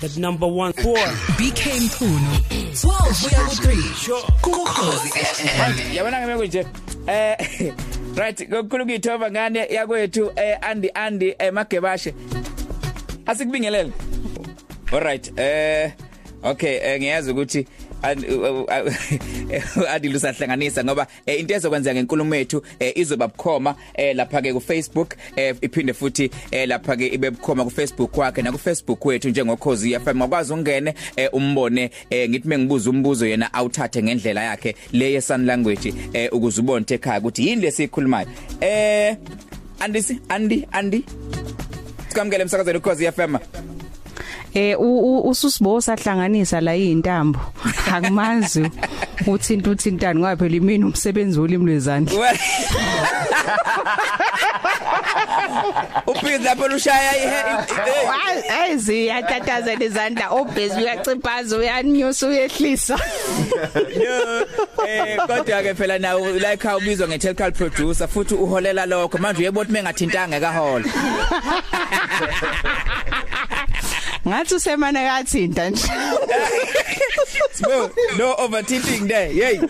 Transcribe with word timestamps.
the 0.00 0.20
number 0.20 0.46
1 0.46 0.72
4 0.72 0.96
BK 1.36 1.66
Mkhunu 1.80 2.36
12 2.72 3.20
kuya 3.20 3.38
ku3 3.40 4.60
Ukhozi 4.62 5.08
FM 5.08 5.94
yabona 5.94 6.26
ngeke 6.26 6.46
nje 6.48 6.66
eh 7.06 7.36
right 8.16 8.48
kokukhulu 8.48 8.84
kuyithoba 8.86 9.30
ngane 9.30 9.66
yakwethu 9.70 10.32
eh 10.36 10.58
Andi 10.60 10.90
Andi 10.94 11.34
emagebashe 11.38 12.14
asikubingelele. 13.26 13.92
All 14.92 15.00
right 15.00 15.38
eh 15.38 15.92
okay 16.42 16.76
eh, 16.82 17.00
ngiyazi 17.00 17.30
ukuthi 17.30 17.66
adilusahlanganisa 19.90 20.84
ngoba 20.84 21.06
eh, 21.26 21.40
into 21.40 21.54
ezokwenzeka 21.54 21.94
ngenkulumo 21.94 22.34
yethu 22.34 22.62
eh, 22.78 22.92
izoba 22.98 23.28
bukhoma 23.28 23.74
eh, 23.94 24.16
lapha 24.16 24.42
ke 24.42 24.52
ku 24.52 24.60
Facebook 24.60 25.14
eh, 25.36 25.56
iphinde 25.60 25.92
futhi 25.92 26.30
eh, 26.50 26.68
lapha 26.68 26.96
ke 26.96 27.06
ibe 27.06 27.30
bukhoma 27.30 27.64
ku 27.64 27.70
Facebook 27.70 28.16
wakhe 28.16 28.42
na 28.42 28.52
ku 28.52 28.58
Facebook 28.58 29.04
wethu 29.04 29.28
njengokhozi 29.28 29.98
FM 30.00 30.16
ngakwazi 30.16 30.52
ungene 30.52 30.94
eh, 31.16 31.28
umbone 31.32 31.90
eh, 32.10 32.30
ngithi 32.30 32.48
mengibuza 32.48 32.90
umbuzo 32.90 33.26
yena 33.26 33.54
awuthathe 33.54 34.02
ngendlela 34.02 34.42
yakhe 34.42 34.74
le 34.92 35.12
ye 35.12 35.20
sun 35.20 35.46
language 35.46 35.94
eh, 36.12 36.32
ukuze 36.32 36.60
ubone 36.60 36.84
ekhaya 36.88 37.18
ukuthi 37.18 37.48
yini 37.48 37.62
lesikhulumayo 37.62 38.28
eh 38.60 39.16
andisi 39.80 40.20
andi 40.28 40.68
andi. 40.72 41.04
Sikamkele 42.08 42.42
emsakazweni 42.42 42.78
ukhozi 42.78 43.12
FM 43.12 43.36
eh 44.54 44.76
ususibo 44.80 45.80
sahlanganisa 45.80 46.60
la 46.60 46.76
izintambo 46.76 47.40
akumazi 47.92 48.70
uthinta 49.26 49.70
uthintana 49.70 50.20
ngoba 50.20 50.36
phela 50.36 50.56
imini 50.56 50.84
umsebenzi 50.84 51.40
wolimi 51.40 51.66
lwezandla. 51.66 52.36
Uphizi 56.06 56.44
lapho 56.44 56.64
ushaya 56.76 57.16
ihe 57.16 58.72
ezi 58.72 59.06
yatatazela 59.06 59.84
izandla 59.84 60.30
obhezi 60.30 60.76
uyaciphaza 60.76 61.56
uyanyusa 61.56 62.26
uyehlisa. 62.26 62.98
No 63.96 64.46
eh 64.86 65.16
kodwa 65.26 65.62
ke 65.62 65.74
phela 65.74 65.98
nawo 65.98 66.30
like 66.32 66.68
how 66.68 66.78
ubizwa 66.78 67.08
nge 67.08 67.18
technical 67.18 67.52
producer 67.52 68.08
futhi 68.08 68.34
uholela 68.34 68.86
lokho. 68.86 69.18
Manje 69.18 69.42
uyebo 69.42 69.60
ukuthi 69.60 69.72
mengathintanga 69.72 70.36
ekahola 70.36 70.84
ngathi 74.30 74.54
usemane 74.54 75.06
kathinta 75.08 75.70
nje 75.70 75.82
Sbo 77.52 77.90
no 78.18 78.34
overthinking 78.38 79.08
there 79.08 79.32
hey 79.32 79.60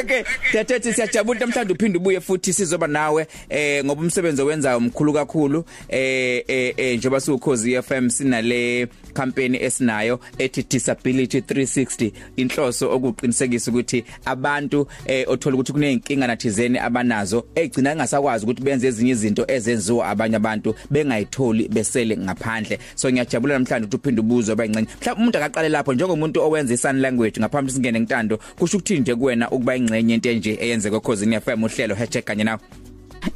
Okay 0.00 0.24
thathethi 0.52 0.92
siyajabula 0.92 1.40
namhlanje 1.40 1.72
uphinde 1.72 1.98
ubuye 1.98 2.20
futhi 2.20 2.52
sizoba 2.52 2.86
nawe 2.86 3.26
eh 3.48 3.84
ngoba 3.84 4.02
umsebenzi 4.02 4.42
owenzayo 4.42 4.78
umkhulu 4.78 5.12
kakhulu 5.12 5.64
eh 5.88 6.44
eh 6.46 6.98
njengoba 6.98 7.20
siukhozi 7.20 7.82
FM 7.82 8.08
sinale 8.08 8.88
campaign 9.14 9.54
esinayo 9.54 10.20
ethi 10.38 10.62
disability 10.70 11.38
360 11.38 12.12
inhloso 12.36 12.90
okuqinisekisa 12.90 13.70
ukuthi 13.70 14.04
abantu 14.24 14.86
eh 15.06 15.24
othola 15.28 15.54
ukuthi 15.54 15.72
kuneyinkinga 15.72 16.26
nathizeni 16.26 16.78
abanazo 16.78 17.46
egcina 17.54 17.96
ngasakwazi 17.96 18.44
ukuthi 18.44 18.62
benze 18.62 18.88
ezinye 18.88 19.12
izinto 19.12 19.44
ezenziwa 19.48 20.08
abanye 20.08 20.36
abantu 20.36 20.74
bengayitholi 20.90 21.68
besele 21.68 22.09
ngaphandle. 22.16 22.78
So 22.94 23.10
ngiyajabula 23.10 23.58
namhlanje 23.58 23.86
ukuthi 23.86 23.96
uphinde 23.96 24.20
ubuzwe 24.20 24.52
abayingcenye 24.52 24.88
mhlawumbe 25.00 25.20
umuntu 25.20 25.38
akaqale 25.38 25.68
lapho 25.68 25.94
njengomuntu 25.94 26.42
owenza 26.42 26.74
isign 26.74 27.00
language 27.00 27.40
ngaphambi 27.40 27.72
singene 27.72 28.00
ngintando 28.00 28.38
kusho 28.58 28.76
ukuthi 28.76 28.98
nje 28.98 29.14
kuwena 29.14 29.50
ukuba 29.50 29.76
ingcenye 29.76 30.14
into 30.14 30.30
enje 30.30 30.58
eyenzeka 30.60 30.96
ekhosini 30.96 31.40
FM 31.40 31.64
uhlelo 31.64 31.94
hashtag 31.94 32.24
kanye 32.24 32.44
nawe. 32.44 32.60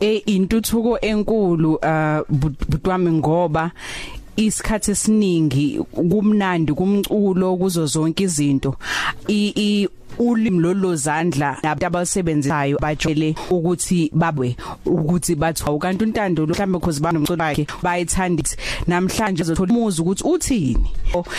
Eh 0.00 0.22
intuthuko 0.26 0.98
enkulu 1.00 1.74
uh 1.74 2.20
butwami 2.68 3.12
ngoba 3.12 3.70
isikhathi 4.36 4.90
esiningi 4.90 5.80
kumnandi 5.92 6.72
kumculo 6.72 7.56
kuzo 7.56 7.86
zonke 7.86 8.24
izinto. 8.24 8.76
I 9.28 9.88
ulimi 10.18 10.60
lolozandla 10.60 11.58
nabantu 11.62 11.86
abasebenzayo 11.86 12.78
bajele 12.80 13.34
ukuthi 13.50 14.10
babwe 14.12 14.56
ukuthi 14.86 15.34
bathiwa 15.34 15.78
kanti 15.78 16.04
untando 16.04 16.46
mhlambe 16.46 16.78
because 16.78 17.00
banomculo 17.00 17.44
wakhe 17.44 17.66
bayithanda 17.82 18.42
namhlanje 18.86 19.42
uzothola 19.42 19.72
umuzi 19.72 20.02
ukuthi 20.02 20.24
uthini. 20.24 20.90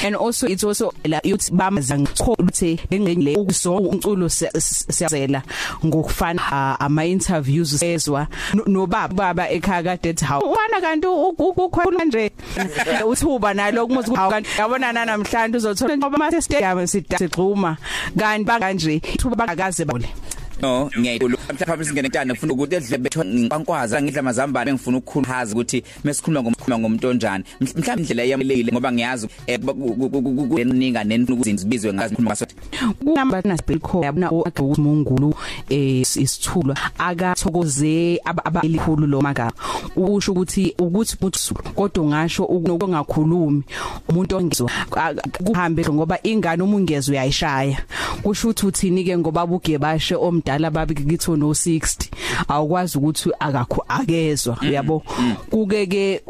And 0.03 0.15
also 0.15 0.47
it's 0.47 0.63
also 0.63 0.93
la 1.05 1.19
youth 1.23 1.51
bamazang 1.51 2.07
ukuthi 2.19 2.79
engengile 2.89 3.35
ukuso 3.35 3.77
umculo 3.77 4.29
siyazela 4.29 5.43
ngokufana 5.85 6.79
ama 6.79 7.05
interviews 7.05 7.79
sezwa 7.79 8.27
nobaba 8.67 9.07
baba 9.07 9.49
ekhaya 9.49 9.83
kade 9.83 10.09
ethi 10.09 10.25
hawu 10.25 10.51
wana 10.51 10.81
kanti 10.81 11.07
ukukhona 11.07 12.05
nje. 12.05 12.31
Uthuba 13.07 13.53
nalo 13.53 13.87
kumuzi 13.87 14.11
kanti 14.11 14.49
yabona 14.57 14.93
namhlanje 14.93 15.57
uzothola 15.57 15.97
ngoba 15.97 16.17
mase 16.17 16.41
stadium 16.41 16.87
sidagxuma 16.87 17.77
kanti 18.17 18.45
kanje 18.65 18.99
thuba 18.99 19.35
bangakaze 19.35 19.85
bole 19.85 20.09
No 20.61 20.89
ngiyayidulu 20.99 21.37
mhlawumbe 21.53 21.85
singene 21.85 22.07
ntana 22.07 22.33
ngifuna 22.33 22.53
ukuthi 22.53 22.75
edle 22.75 22.97
betho 22.97 23.25
nginkwankwaza 23.25 24.01
ngidla 24.01 24.21
mazambane 24.23 24.73
ngifuna 24.73 24.97
ukukhuluma 24.97 25.51
ukuthi 25.51 25.83
mesikhuluma 26.03 26.41
ngomkhuluma 26.41 26.79
ngomuntu 26.79 27.07
onjani 27.07 27.43
mhlawumbe 27.61 28.01
indlela 28.01 28.23
yamlele 28.23 28.71
ngoba 28.71 28.91
ngiyazi 28.91 29.27
eninga 30.57 31.03
nenukuzinto 31.03 31.61
zibizwe 31.61 31.93
ngazi 31.93 32.13
ngikhuluma 32.13 32.31
ngaso 32.31 32.45
kunamba 33.03 33.41
nasibhel 33.41 33.79
call 33.79 34.03
yabona 34.03 34.31
uMungulu 34.31 35.29
eh 35.29 35.34
isithulwa 35.69 36.77
akathokoze 36.97 38.19
abalikhulu 38.25 39.07
lo 39.07 39.21
maka 39.21 39.51
usho 39.95 40.31
ukuthi 40.31 40.75
ukuthi 40.79 41.17
uthulu 41.21 41.63
kodwa 41.75 42.03
ungasho 42.03 42.43
ukungakhulumi 42.43 43.63
umuntu 44.09 44.37
ongezwe 44.37 44.69
kuhambe 45.45 45.85
ngoba 45.89 46.19
ingane 46.23 46.63
uma 46.63 46.75
ungezwe 46.77 47.15
uyayishaya. 47.15 47.77
Kusho 48.23 48.49
ukuthi 48.49 48.65
uthini 48.65 49.03
ke 49.03 49.17
ngoba 49.17 49.45
buge 49.47 49.77
bashe 49.77 50.15
omdala 50.15 50.71
babi 50.71 50.95
kitho 50.95 51.35
no 51.35 51.49
60 51.49 52.07
awukwazi 52.47 52.97
ukuthi 52.97 53.29
akakho 53.39 53.85
akezwa 53.87 54.57
uyabo 54.61 55.03
kuke 55.49 55.87
ke 55.87 56.21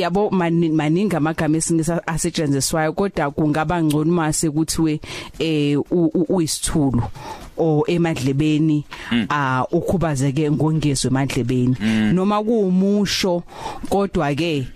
yabo 0.00 0.30
maningi 0.30 1.16
amagama 1.16 1.56
esingisa 1.56 2.06
asetshenziswayo 2.06 2.92
kodwa 2.92 3.30
kungaba 3.30 3.82
ngcono 3.82 4.12
mase 4.12 4.50
kuthiwe 4.50 5.00
eh 5.38 5.78
uyisithulu. 6.28 7.02
O 7.58 7.84
emadlebeni 7.86 8.84
ah 9.28 9.64
ukhubazeke 9.72 10.50
ngongezwe 10.50 11.10
emadlebeni 11.10 11.76
noma 12.12 12.42
kuumusho 12.42 13.42
kodwa 13.88 14.34
ke 14.34 14.66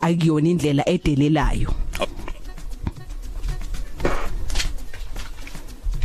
akuyona 0.00 0.48
indlela 0.48 0.88
edelelayo. 0.88 1.70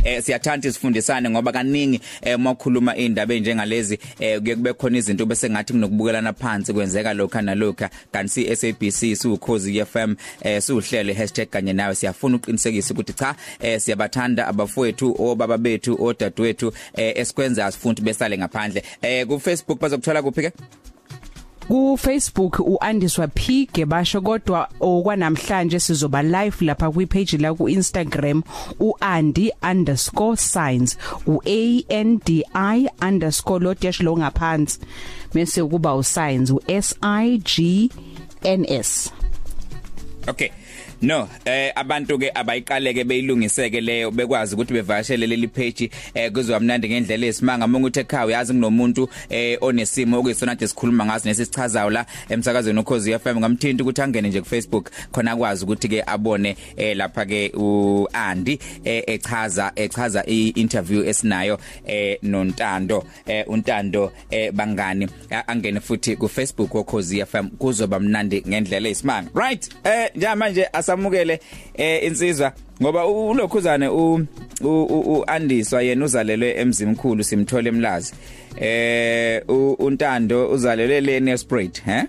Eh 0.04 0.22
siyathanda 0.22 0.68
isifundisane 0.68 1.30
ngoba 1.30 1.52
kaningi 1.52 2.00
eh 2.22 2.38
makhuluma 2.38 2.96
indaba 2.96 3.34
enjengalezi 3.34 3.98
eh 4.20 4.40
kuye 4.40 4.56
kube 4.56 4.72
khona 4.72 4.98
izinto 4.98 5.26
bese 5.26 5.50
ngathi 5.50 5.72
kunokubukelana 5.72 6.32
phansi 6.32 6.72
kwenzeka 6.72 7.14
lokho 7.14 7.40
nalokho 7.40 7.88
kanti 8.12 8.28
si 8.32 8.56
SABC 8.56 9.16
siukhozi 9.16 9.84
FM 9.84 10.14
eh 10.42 10.62
siuhlele 10.62 11.14
#kanye 11.50 11.72
nawe. 11.72 11.94
Siyafuna 11.94 12.36
uqinisekisa 12.36 12.94
ukuthi 12.94 13.12
cha 13.12 13.34
eh 13.60 13.80
siyabathanda 13.80 14.46
abafowethu 14.46 15.16
obaba 15.18 15.58
bethu 15.58 16.04
odadewethu 16.04 16.72
eh 16.96 17.12
esikwenza 17.16 17.66
asifundi 17.66 18.02
besale 18.02 18.38
ngaphandle. 18.38 18.82
Eh 19.02 19.26
ku 19.26 19.40
Facebook 19.40 19.80
bazokuthola 19.80 20.22
kuphi 20.22 20.42
ke 20.42 20.52
ku 21.68 21.98
Facebook 22.00 22.60
uandiswa 22.60 23.28
P 23.28 23.68
Gebasho 23.72 24.20
kodwa 24.20 24.68
okwanamhlanje 24.80 25.80
sizoba 25.80 26.22
live 26.22 26.64
lapha 26.64 26.90
kwi 26.90 27.06
page 27.06 27.38
la 27.38 27.54
ku 27.54 27.68
Instagram 27.68 28.42
uandi_signs 28.80 30.96
u 31.26 31.40
A 31.44 31.84
N 31.88 32.20
D 32.24 32.44
I 32.54 32.88
underscore 33.02 33.64
lo 33.64 33.74
dash 33.74 34.00
lo 34.00 34.16
ngaphansi. 34.16 34.78
Bese 35.34 35.64
kuba 35.68 35.94
usigns 35.94 36.50
u 36.50 36.60
S 36.66 36.94
I 37.02 37.38
G 37.44 37.90
N 38.44 38.64
S. 38.68 39.12
Okay. 40.26 40.50
No 41.02 41.28
eh 41.44 41.72
abantu 41.76 42.18
ke 42.18 42.30
abayiqaleke 42.34 43.04
beyilungiseke 43.04 43.80
leyo 43.80 44.10
bekwazi 44.10 44.54
ukuthi 44.54 44.72
bevashele 44.74 45.26
leli 45.26 45.48
page 45.48 45.90
eh 46.14 46.32
kuzwa 46.32 46.60
mnandi 46.60 46.88
ngendlela 46.88 47.26
esimanga 47.26 47.64
uma 47.64 47.78
ukuthi 47.78 48.00
ekhaya 48.00 48.26
uyazi 48.26 48.52
kunomuntu 48.52 49.08
eh 49.30 49.58
onesimo 49.60 50.18
okuyisona 50.18 50.54
nje 50.54 50.68
sikhuluma 50.68 51.04
ngaso 51.04 51.28
nesisichazayo 51.28 51.90
la 51.90 52.06
emsakazweni 52.28 52.80
ukhozi 52.80 53.18
FM 53.18 53.38
ngamthinta 53.38 53.84
ukuthi 53.84 54.02
angene 54.02 54.28
nje 54.28 54.40
ku 54.40 54.46
Facebook 54.46 54.90
khona 55.12 55.32
akwazi 55.32 55.64
ukuthi 55.64 55.88
ke 55.88 56.02
abone 56.06 56.56
eh 56.76 56.96
lapha 56.96 57.24
ke 57.26 57.52
uAndi 57.54 58.58
eh 58.84 59.02
echaza 59.06 59.72
echaza 59.76 60.24
iinterview 60.26 61.04
esinayo 61.04 61.58
eh 61.86 62.18
nontando. 62.22 63.04
Eh 63.26 63.44
untando 63.48 64.12
eh 64.30 64.52
bangani 64.52 65.08
angene 65.46 65.80
futhi 65.80 66.16
ku 66.16 66.28
Facebook 66.28 66.74
ukhozi 66.74 67.24
FM 67.26 67.48
kuzoba 67.48 68.00
mnandi 68.00 68.42
ngendlela 68.48 68.88
esimanga 68.88 69.30
right 69.34 69.68
eh 69.84 70.10
njamanje 70.16 70.68
asamukele 70.88 71.40
eh 71.74 72.04
insizwa. 72.04 72.52
Ngoba 72.82 73.06
ulokhuzane 73.06 73.88
u 73.88 74.26
uandiswa 74.60 75.82
yena 75.82 76.04
uzalelwe 76.04 76.54
emzimkhulu 76.60 77.24
simthole 77.24 77.68
emlazi. 77.68 78.14
Eh 78.60 79.42
untando 79.78 80.50
uzalelwe 80.50 81.00
le 81.00 81.20
Nelspruit 81.20 81.82
he? 81.84 82.02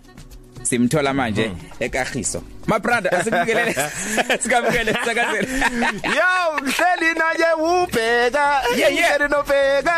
Simthola 0.64 1.14
manje 1.14 1.52
ekagiso. 1.80 2.42
My 2.68 2.78
brother 2.80 3.10
asikubelele 3.16 3.76
sikamukele 4.40 4.94
sakazela 4.94 5.48
Yo, 6.20 6.58
hleli 6.62 7.14
naye 7.20 7.54
ubheka, 7.58 8.62
Yeah, 8.76 8.90
yeah. 8.90 9.18
hleli 9.18 9.30
nobheka. 9.30 9.98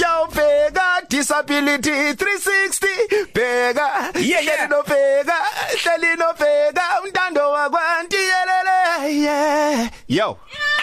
Yo 0.00 0.26
bheka 0.34 1.02
disability 1.08 1.90
360 1.90 2.86
bheka. 3.34 4.12
Yeah, 4.20 4.40
yeah. 4.40 4.56
Hleli 4.56 4.68
nobheka, 4.70 5.34
hleli 5.82 6.16
nobheka 6.16 6.82
umntando 7.04 7.50
wakwanti 7.50 8.16
yelele. 8.16 9.22
Yeah. 9.22 9.90
Yo. 10.08 10.38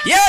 yeah 0.05 0.27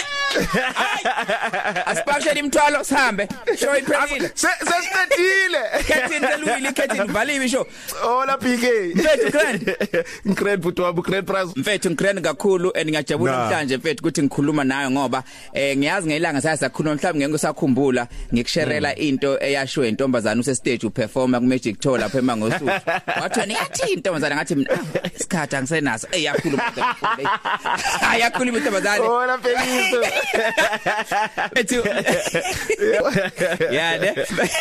asipakishele 1.87 2.41
imthwalo 2.41 2.85
sihambe 2.85 3.29
show 3.61 3.77
iphelile 3.77 4.31
Se 4.35 4.49
sesiqedile. 4.49 5.63
Captain 5.89 6.23
selwili 6.23 6.73
Captain 6.73 7.07
valiwe 7.13 7.49
show 7.49 7.67
Hola 8.03 8.37
PK. 8.39 8.95
Mfethu, 8.95 9.31
grand. 9.31 9.77
Grand 10.25 10.63
but 10.79 10.85
wabu 10.85 11.03
grand 11.03 11.27
prize. 11.27 11.53
mfethu 11.57 11.91
ngikreni 11.91 12.21
kakhulu 12.21 12.71
and 12.77 12.91
ngiyajabula 12.91 13.33
Nah. 13.33 13.39
namhlanje 13.43 13.77
mfethu 13.77 14.01
ukuthi 14.03 14.23
ngikhuluma 14.23 14.65
nayo 14.65 14.91
ngoba 14.91 15.23
eh 15.53 15.77
ngiyazi 15.77 16.09
ngelanga 16.09 16.41
saya 16.41 16.57
sakhuluma 16.57 16.95
mhlawumbe 16.95 17.25
ngeke 17.25 17.35
usakhumbula 17.35 18.09
ngikusherela 18.35 18.95
into 18.97 19.39
eyashiwe 19.43 19.89
intombazana 19.89 20.41
use 20.41 20.55
stage 20.55 20.87
uperforma 20.87 21.41
ku 21.41 21.47
Magic 21.47 21.81
Tour 21.81 21.99
lapha 22.01 22.19
emangosuku 22.19 22.65
wathi 23.23 23.41
wena 23.41 23.55
yathi 23.55 23.93
intombazana 23.93 24.37
ngathi 24.37 24.55
mina 24.55 24.71
"Ah, 24.75 25.11
isikhathi 25.17 25.57
angisenaso 25.57 26.07
eh 26.13 26.23
yakhuluma 26.23 26.63
hayi 28.01 28.21
yakhuluma 28.21 28.59
intombazana 28.59 29.05
Hola 29.05 29.39
Pekiso. 29.39 30.01
mfethu 31.53 31.83
yeah 33.73 33.99
ne 34.01 34.15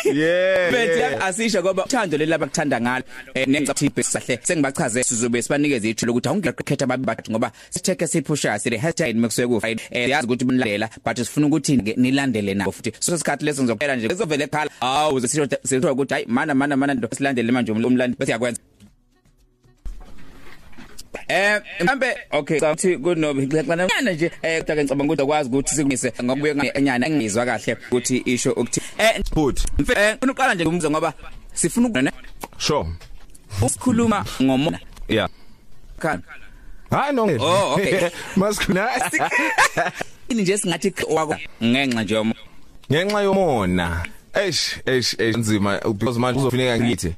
Yeah. 0.04 0.70
Bethi 0.72 0.98
yeah. 0.98 1.24
asisho 1.26 1.62
ngoba 1.62 1.84
uthando 1.84 2.16
leli 2.16 2.34
abakuthanda 2.34 2.80
ngalo 2.80 3.04
eh, 3.34 3.48
nengicathi 3.48 3.90
sahle 4.02 4.38
sengibachaze 4.42 5.02
sizobe 5.04 5.42
sibanikeza 5.42 5.88
ithulo 6.08 6.12
ukuthi 6.12 6.28
awungekhetha 6.28 6.84
ababathu 6.84 7.30
ngoba 7.30 7.52
sitheke 7.70 8.06
siphusha 8.06 8.58
sithi 8.58 8.76
hashtag 8.76 9.16
mekusuke 9.16 9.46
ku 9.46 9.60
Friday 9.60 9.84
eh 9.90 10.08
yazi 10.10 10.26
ukuthi 10.26 10.44
umlandela 10.44 10.88
but 11.04 11.16
sifuna 11.16 11.46
ukuthi 11.46 11.76
nge- 11.76 11.96
nilandele 11.96 12.54
nabo 12.54 12.72
futhi. 12.72 12.92
So 13.00 13.16
sikhathi 13.16 13.44
leso 13.44 13.62
ngizophela 13.62 13.96
nje 13.96 14.08
sizovela 14.08 14.44
ekhala 14.44 14.70
awu 14.80 15.20
sisho 15.20 15.46
sithiwa 15.64 15.92
ukuthi 15.92 16.14
hayi 16.14 16.26
mana 16.26 16.54
mana 16.54 16.76
mana 16.76 16.94
ndo 16.94 17.08
silandele 17.12 17.52
manje 17.52 17.72
umlandi. 17.72 18.16
Bese 18.18 18.32
yakwenza 18.32 18.60
Eh 21.28 21.60
mhlambe 21.80 22.16
okay 22.30 22.60
sathi 22.60 22.96
kunobi 22.98 23.46
ngixana 23.46 24.12
nje 24.12 24.30
eh 24.42 24.64
kodwa 24.64 24.84
ngicabanga 24.84 25.12
ukuthi 25.12 25.22
akwazi 25.22 25.48
ukuthi 25.48 25.74
sikunise 25.74 26.12
ngokubuye 26.22 26.72
enyana 26.74 27.06
engizwa 27.06 27.44
kahle 27.46 27.76
ukuthi 27.88 28.16
isho 28.24 28.52
ukuthi 28.52 28.80
eh 28.98 29.20
But 29.34 29.60
Mfe 29.78 29.92
eh 29.92 30.16
ufuna 30.16 30.32
uqala 30.32 30.54
nje 30.54 30.64
ngumbuzo 30.64 30.90
ngoba 30.90 31.12
sifuna 31.54 31.88
ukune 31.88 32.10
sure. 32.58 32.88
ukukhuluma 33.62 34.24
ngomona 34.42 34.78
Yeah. 35.08 35.28
Kan. 35.98 36.22
Hayi 36.90 37.12
no. 37.12 37.28
Oh, 37.40 37.74
okay. 37.74 38.10
Maskuna. 38.36 38.88
ini 40.28 40.42
nje 40.42 40.58
singathi 40.58 40.94
wako. 41.10 41.36
Ngenxa 41.62 42.02
nje 42.02 42.14
yomo. 42.14 42.34
Ngenxa 42.92 43.22
yomona. 43.22 44.04
Eish 44.34 44.80
eish 44.86 45.14
eish. 45.20 45.36
Nzima 45.36 45.80
because 45.92 46.18
manje 46.18 46.40
kuzofuneka 46.40 46.84
ngithi. 46.84 47.14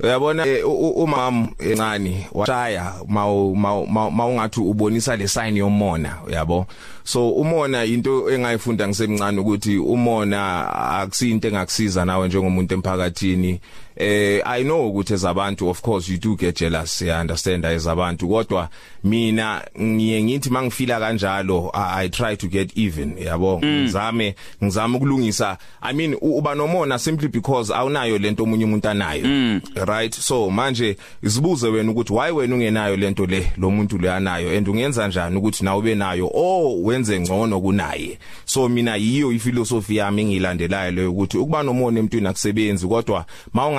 Uyabona 0.00 0.46
eh, 0.46 0.68
umam 0.96 1.48
encane 1.58 2.28
washaya 2.32 2.94
mawu 3.08 3.56
mawungathi 3.56 4.60
ubonisa 4.60 5.16
le 5.16 5.28
sign 5.28 5.56
yomona 5.56 6.18
uyabo? 6.26 6.66
So 7.04 7.30
umona 7.30 7.84
into 7.84 8.30
engayifunda 8.30 8.88
ngisemncane 8.88 9.40
ukuthi 9.40 9.78
umona 9.78 10.68
akusinto 11.00 11.48
engakusiza 11.48 12.04
nawe 12.04 12.28
njengomuntu 12.28 12.74
emphakathini. 12.74 13.60
Eh 13.96 14.42
i 14.44 14.62
know 14.64 14.88
ukuthi 14.88 15.12
ezabantu 15.14 15.68
of 15.68 15.80
course 15.80 16.08
you 16.08 16.18
do 16.18 16.36
get 16.36 16.58
jealous 16.60 17.02
i 17.02 17.20
understand 17.20 17.64
ezabantu. 17.64 18.28
Kodwa 18.28 18.68
mina 19.04 19.62
ngiye 19.80 20.22
ngithi 20.22 20.50
mangifila 20.50 21.00
kanjalo 21.00 21.70
I, 21.74 22.04
i 22.04 22.08
try 22.08 22.36
to 22.36 22.46
get 22.48 22.78
even 22.78 23.18
yabo? 23.18 23.60
Ngizame 23.64 24.34
ngizama 24.62 24.96
ukulungisa 24.96 25.58
i 25.82 25.94
mean 25.94 26.14
u- 26.14 26.38
uba 26.38 26.54
nomona 26.54 26.98
simply 26.98 27.28
because 27.28 27.74
awunayo 27.74 28.18
lento 28.18 28.42
omunye 28.42 28.64
umuntu 28.64 28.88
anayo 28.88 29.60
right? 29.86 30.14
So 30.14 30.50
manje 30.50 30.96
isibuze 31.22 31.68
wena 31.68 31.90
ukuthi 31.90 32.12
why 32.12 32.30
wena 32.30 32.54
ungenayo 32.54 32.96
lento 32.96 33.26
le 33.26 33.52
lo 33.56 33.70
muntu 33.70 33.98
le 33.98 34.12
anayo? 34.12 34.56
And 34.56 34.68
ungenza 34.68 35.08
njani 35.08 35.36
ukuthi 35.36 35.64
nawe 35.64 35.78
ube 35.78 35.94
nayo 35.94 36.30
oh 36.34 36.82
wenze 36.82 37.20
ngcono 37.20 37.60
kunaye? 37.60 38.18
So 38.44 38.68
mina 38.68 38.96
yiyo 38.96 39.32
iphilosophy 39.32 39.96
yami 39.96 40.22
engilandelayo 40.22 40.90
leyo 40.90 41.10
ukuthi 41.12 41.38
ukuba 41.38 41.62
nomona 41.62 41.98
emntwini 42.00 42.26
akusebenzi 42.28 42.86
kodwa 42.88 43.24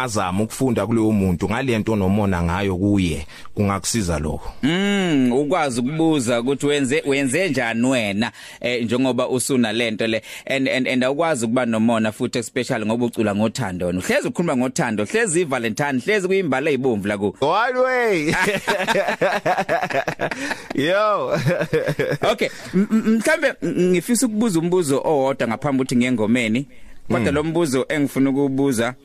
mawungazama 0.06 0.44
ukufunda 0.44 0.88
kuleyo 0.88 1.12
muntu 1.12 1.50
ngalento 1.50 1.96
nomona 1.96 2.44
ngayo 2.44 2.76
kuye 2.76 3.28
kungakusiza 3.54 4.20
lokho. 4.20 4.54
Mm 4.64 5.32
ukwazi 5.32 5.80
ukubuza 5.80 6.42
ukuthi 6.42 6.66
wenze 6.66 7.04
wenze 7.06 7.50
njani 7.50 7.88
wena 7.88 8.32
eh 8.62 8.84
njengoba 8.84 9.30
usuna 9.30 9.74
lento 9.74 10.08
le. 10.08 10.22
And 10.46 10.68
and 10.70 10.88
and 10.88 11.04
awukwazi 11.04 11.46
ukuba 11.46 11.66
nomona 11.66 12.12
futhi 12.12 12.40
especially 12.40 12.86
ngoba 12.86 13.06
ucula 13.06 13.36
ngothando 13.36 13.86
wena. 13.86 14.00
Uhlezi 14.00 14.28
ukhuluma 14.28 14.58
ngothando 14.58 15.06
hlezi 15.06 15.42
ivalentine 15.42 16.00
hlezi 16.00 16.28
kuyimbala 16.28 16.70
ezibomvu 16.70 17.08
la 17.08 17.18
ku 17.18 17.36
one 17.42 17.80
way 17.80 18.34
yo. 20.88 21.40
Okay 22.32 22.50
mhlambe 22.74 23.54
ngifisa 23.66 24.26
ukubuza 24.26 24.60
umbuzo 24.60 25.02
owodwa 25.06 25.48
ngaphambi 25.48 25.82
ukuthi 25.82 25.96
ngiyengomeni 25.96 26.68
kodwa 27.12 27.32
lo 27.32 27.44
mbuzo 27.44 27.86
engifuna 27.90 28.30
ukubuza 28.30 28.96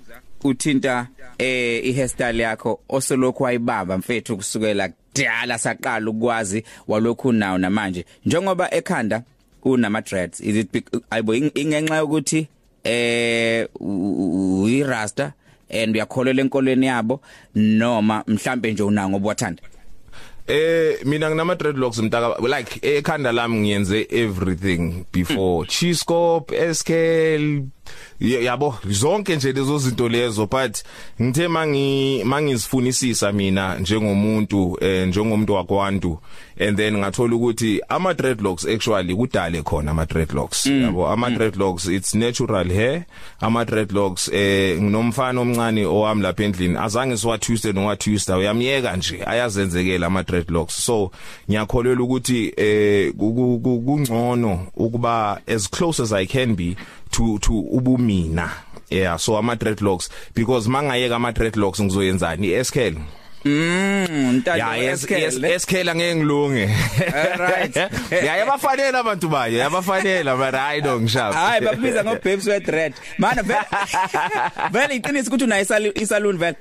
uthinta 0.45 1.09
eh 1.39 1.87
ihairstyle 1.87 2.43
yakho 2.43 2.81
osolokhu 2.89 3.43
wayibamba 3.43 3.99
mfethu 3.99 4.37
kusukela 4.37 4.89
kudala 4.89 5.59
saqala 5.59 6.11
ukwazi 6.11 6.65
walokhu 6.89 7.33
nawo 7.33 7.59
namanje. 7.59 8.05
Njengoba 8.27 8.75
ekhanda 8.75 9.23
unama 9.65 10.01
dreads 10.03 10.41
is 10.41 10.57
it 10.57 10.73
bec- 10.73 11.01
ayibo 11.11 11.35
ing- 11.35 11.51
ingenxa 11.55 11.97
yokuthi 11.97 12.49
eh 12.85 13.69
uyi 13.81 14.83
rasta 14.85 15.33
and 15.71 15.95
uyakholela 15.97 16.43
enkolweni 16.43 16.87
yabo 16.87 17.21
noma 17.55 18.25
mhlambe 18.27 18.73
nje 18.73 18.83
una 18.83 19.09
ngoba 19.09 19.29
wathanda 19.29 19.63
Eh 20.49 20.97
mina 21.05 21.31
nginama 21.31 21.55
dreadlocks 21.55 21.99
mntaka 21.99 22.59
like 22.59 22.97
ekhanda 22.99 23.33
lami 23.33 23.61
ngiyenze 23.61 24.07
everything 24.11 25.05
before. 25.13 25.67
Chiscope 25.69 26.75
scale 26.75 27.63
yabo 28.21 28.75
zonke 28.89 29.37
nje 29.37 29.53
lezo 29.53 29.79
zinto 29.79 30.09
lezo 30.09 30.47
but 30.47 30.77
ngithe 31.23 31.49
mangi 31.49 32.25
mangizifunisisa 32.25 33.33
mina 33.33 33.75
njengomuntu 33.79 34.79
eh 34.81 35.09
njengomuntu 35.09 35.53
wakwantu 35.53 36.19
and 36.61 36.77
then 36.77 36.97
ngathola 36.99 37.37
ukuthi 37.37 37.81
ama 37.89 38.15
dreadlocks 38.15 38.65
actually 38.67 39.15
kudale 39.15 39.63
khona 39.63 39.91
ama 39.91 40.07
dreadlocks 40.07 40.67
yabo 40.67 41.09
ama 41.09 41.31
dreadlocks 41.31 41.87
it's 41.87 42.15
natural 42.15 42.69
hair 42.73 43.03
ama 43.41 43.65
dreadlocks 43.65 44.29
eh 44.33 44.83
nginomfana 44.83 45.41
omncane 45.41 45.87
owami 45.87 46.23
lapha 46.23 46.45
endlini 46.45 46.77
azange 46.79 47.17
siwa 47.17 47.39
Tuesday 47.39 47.73
no 47.73 47.87
wa 47.87 47.97
Tuesday 47.97 48.37
uyamyeka 48.39 48.97
nje 48.97 49.25
ayazenzekela 49.27 50.07
ama 50.07 50.23
dreadlocks 50.23 50.87
so 50.87 51.11
ngiyakholelwa 51.51 52.05
ukuthi 52.07 52.53
eh 52.57 53.13
ku- 53.13 53.61
ku- 53.63 53.81
kungcono 53.87 54.67
ukuba 54.77 55.41
as 55.47 55.71
close 55.71 56.03
as 56.03 56.13
i 56.13 56.27
can 56.27 56.55
be 56.57 56.77
to 57.11 57.39
to 57.39 57.53
ubumina. 57.53 58.51
Yeah 58.91 59.17
so 59.19 59.37
ama 59.39 59.55
dreadlocks 59.57 60.09
because 60.35 60.69
mangayeka 60.69 61.17
ama 61.17 61.33
dreadlocks 61.33 61.81
ngizoyenzani 61.81 62.51
eskel 62.53 62.95
mm 63.45 64.33
ntando 64.37 64.59
ya 64.59 64.77
yes 64.77 65.01
SKL, 65.03 65.13
yes 65.21 65.37
eh? 65.43 65.51
eskhela 65.55 65.95
ngeke 65.95 66.15
ngilunge 66.17 66.71
Alright. 67.15 67.77
ya 68.27 68.37
yabafanele 68.37 68.99
abantu 68.99 69.29
baye 69.29 69.59
yabafanele 69.59 70.37
but 70.37 70.55
i 70.55 70.81
don't 70.81 71.03
ngishap 71.03 71.35
hayi 71.35 71.61
bakubiza 71.65 72.05
ngo 72.05 72.15
babes 72.15 72.47
with 72.47 72.69
red 72.69 72.95
mana 73.19 73.43
vele 73.43 73.61
vele 74.73 74.95
iqinisa 74.97 75.29
ukuthi 75.31 75.45
una 75.45 75.61
isalon 75.95 76.39
vele 76.39 76.57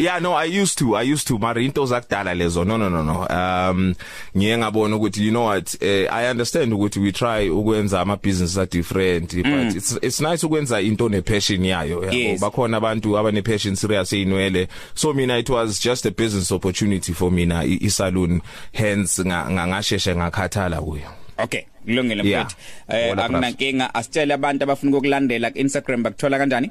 Yeah 0.00 0.20
no 0.20 0.32
I 0.32 0.44
used 0.44 0.78
to 0.78 0.94
I 0.94 1.02
used 1.02 1.26
to 1.26 1.38
mara 1.38 1.60
into 1.60 1.80
zakudala 1.80 2.32
lezo 2.32 2.64
no 2.64 2.76
no 2.76 2.88
no 2.88 3.02
no 3.02 3.26
um 3.28 3.94
ngiye 4.36 4.58
ngabona 4.58 4.96
ukuthi 4.96 5.24
you 5.24 5.32
know 5.32 5.46
what 5.46 5.74
uh, 5.82 6.06
I 6.14 6.30
understand 6.30 6.72
ukuthi 6.72 7.00
we 7.02 7.10
try 7.10 7.48
ukwenza 7.48 8.00
ama 8.00 8.16
business 8.16 8.56
are 8.56 8.66
different 8.66 9.32
mm. 9.34 9.42
but 9.42 9.74
it's 9.76 9.98
it's 10.00 10.20
nice 10.20 10.46
ukwenza 10.46 10.80
into 10.80 11.08
ne 11.08 11.20
passion 11.20 11.64
yayo 11.64 12.02
yabo 12.04 12.14
Yes. 12.16 12.40
bakhona 12.40 12.76
abantu 12.76 13.18
abane 13.18 13.42
passion 13.42 13.74
serious 13.74 14.12
einwele 14.12 14.68
so 14.94 15.12
mina 15.12 15.36
it 15.38 15.50
was 15.50 15.80
just 15.80 16.06
a 16.08 16.10
business 16.10 16.50
opportunity 16.52 17.12
for 17.12 17.30
mina 17.30 17.62
i, 17.64 17.78
i 17.84 17.90
salon. 17.90 18.40
Hence 18.72 19.22
nga- 19.24 19.50
nga- 19.50 19.66
ngasheshe 19.66 20.14
ngakhathala 20.16 20.80
kuyo. 20.80 21.10
Okay 21.38 21.62
kulungile 21.84 22.22
mfethu. 22.22 22.56
Eh 22.88 23.12
akunankinga 23.18 23.94
asitshele 23.94 24.34
abantu 24.34 24.62
abafuna 24.64 24.96
ukulandela 24.96 25.50
ku 25.50 25.58
Instagram 25.58 26.02
bakuthola 26.02 26.38
kanjani? 26.38 26.70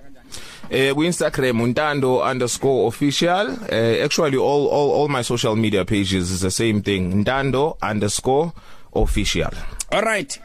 Eh 0.70 0.94
ku 0.94 1.04
Instagram 1.04 1.62
untando_official 1.62 3.58
eh 3.70 4.04
actually 4.06 4.38
all 4.38 4.68
all 4.70 4.92
all 5.02 5.08
my 5.08 5.22
social 5.24 5.56
media 5.56 5.86
pages 5.86 6.32
is 6.32 6.42
the 6.42 6.52
same 6.52 6.82
thing. 6.82 7.24
Ntando_official 7.26 9.54
all 9.92 10.02
right. 10.04 10.40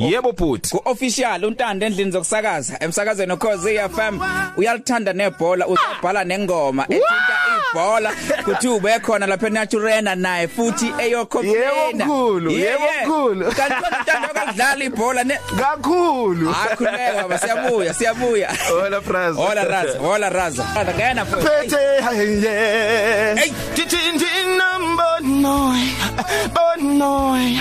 Yebo 0.00 0.32
bhuti 0.32 0.70
ku 0.70 0.82
official 0.84 1.44
untando 1.44 1.86
endlini 1.86 2.10
zokusakaza 2.10 2.76
emsakazweni 2.80 3.32
ukhozi 3.32 3.78
FM 3.78 4.20
uyalithanda 4.56 5.12
nebhola 5.12 5.66
uzobhala 5.66 6.24
nengoma 6.24 6.84
ethinta 6.88 7.36
ibhola. 7.72 8.12
Kuthi 8.44 8.68
ube 8.68 8.98
khona 9.00 9.26
lapha 9.26 9.46
eNaturena 9.46 10.14
naye 10.14 10.48
futhi 10.48 10.92
eyocomplain 10.98 11.56
Yebo 12.00 12.04
mkhulu, 12.04 12.50
yebo 12.50 12.84
mkhulu. 13.06 13.52
kanti 13.52 13.74
wena 13.74 13.98
untando 13.98 14.26
akadlala 14.28 14.84
ibhola 14.84 15.24
ne 15.24 15.38
kakhulu. 15.58 16.50
Akhuleka 16.50 17.22
baba 17.22 17.38
siyabuya 17.38 17.94
siyabuya. 17.94 18.50
Hola 18.68 19.00
praz 19.00 19.36
hola 19.36 19.64
raza 19.64 19.98
hola 19.98 20.28
raza. 20.30 20.64
Ngena 20.96 21.24
mfowethu 21.24 21.46
phethe 21.48 22.00
haye 22.02 22.26
Hey. 23.36 23.52
tithindi 23.74 24.26
number 24.58 25.20
noy 25.22 25.82
bonoy 26.54 27.58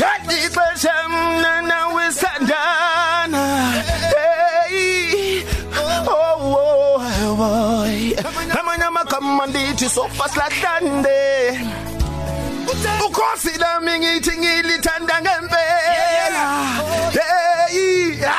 phethi 0.00 0.48
xesha 0.54 0.94
mna 1.08 1.59
nawe 1.62 2.04
sandana 2.12 3.42
hey. 4.14 5.44
Oh 5.76 6.98
oh 6.98 7.36
boy. 7.36 8.14
Amanye 8.58 8.84
amagama 8.84 9.46
ndithi 9.46 9.88
so 9.88 10.08
fast 10.08 10.36
lahlande 10.36 11.60
ukhosi 13.06 13.58
lami 13.58 13.98
ngithi 13.98 14.36
ngilithanda 14.38 15.20
ngempela 15.20 16.44
hey. 17.12 18.20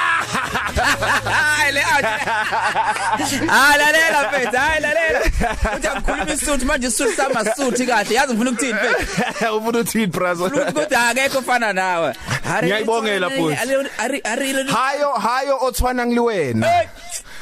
hayi 2.02 3.40
le 3.42 3.48
hayi 3.48 3.78
lalela 3.80 4.30
mfethu. 4.30 4.58
Hayi 4.58 4.82
lalela. 4.82 5.20
Uthi 5.76 5.88
akukhuluma 5.88 6.34
isuthu 6.34 6.66
manje 6.66 6.88
isuthu 6.88 7.16
samasuthi 7.16 7.86
kahle. 7.86 8.16
Yazi 8.16 8.34
ngifuna 8.34 8.52
ukuthini 8.52 8.74
mfethu? 8.74 9.56
Ufuna 9.58 9.80
uthini 9.80 10.08
brazo 10.08 10.46
ukuthi 10.46 10.72
kodwa 10.74 11.08
akekho 11.10 11.38
ofana 11.40 11.74
nawe. 11.74 12.14
Hari- 12.50 12.68
Ngiyayibongela, 12.68 13.30
Bhuti. 13.30 13.56
Ari- 13.58 13.92
ari 13.98 14.22
ari 14.54 14.64
hayo 14.74 15.12
hayo 15.14 15.58
othwana 15.62 16.06
ngiliwena. 16.06 16.68
Hey! 16.68 16.88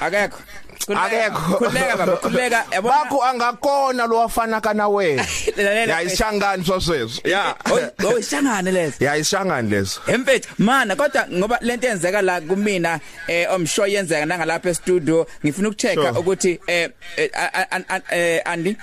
akekho. 0.01 0.37
Khululeka, 0.37 0.68
akekho 0.87 1.57
khululeka 1.57 1.97
baba 1.97 2.17
khululeka 2.21 2.65
yabona? 2.71 2.95
Bakho 2.95 3.23
angakona 3.23 4.07
lo 4.07 4.17
wafana 4.17 4.61
kana 4.61 4.87
wena 4.89 5.25
lalela. 5.57 5.93
Ya 5.93 6.01
isishangani 6.01 6.65
swaswezo 6.65 7.21
ya. 7.23 7.55
Oh 8.05 8.17
ishangane 8.19 8.71
lezo 8.71 9.05
ya 9.05 9.17
isishangani 9.17 9.69
lezo 9.69 10.01
Emfethu 10.07 10.49
mana 10.57 10.95
kodwa 10.95 11.27
ngoba 11.31 11.57
lento 11.61 11.87
yenzeka 11.87 12.21
la 12.21 12.41
kumina 12.41 12.99
eh 13.27 13.47
omsho 13.53 13.87
yenzeka 13.87 14.25
nangalapha 14.25 14.69
e 14.69 14.73
studio 14.73 15.27
ngifuna 15.45 15.67
ukuchecka 15.69 16.01
Sure. 16.01 16.19
ukuthi 16.19 16.59
eh 16.67 16.89
eh, 17.17 17.29
a- 17.33 17.71
a- 17.71 17.83
a- 17.89 18.15
eh, 18.15 18.41
Andy 18.45 18.75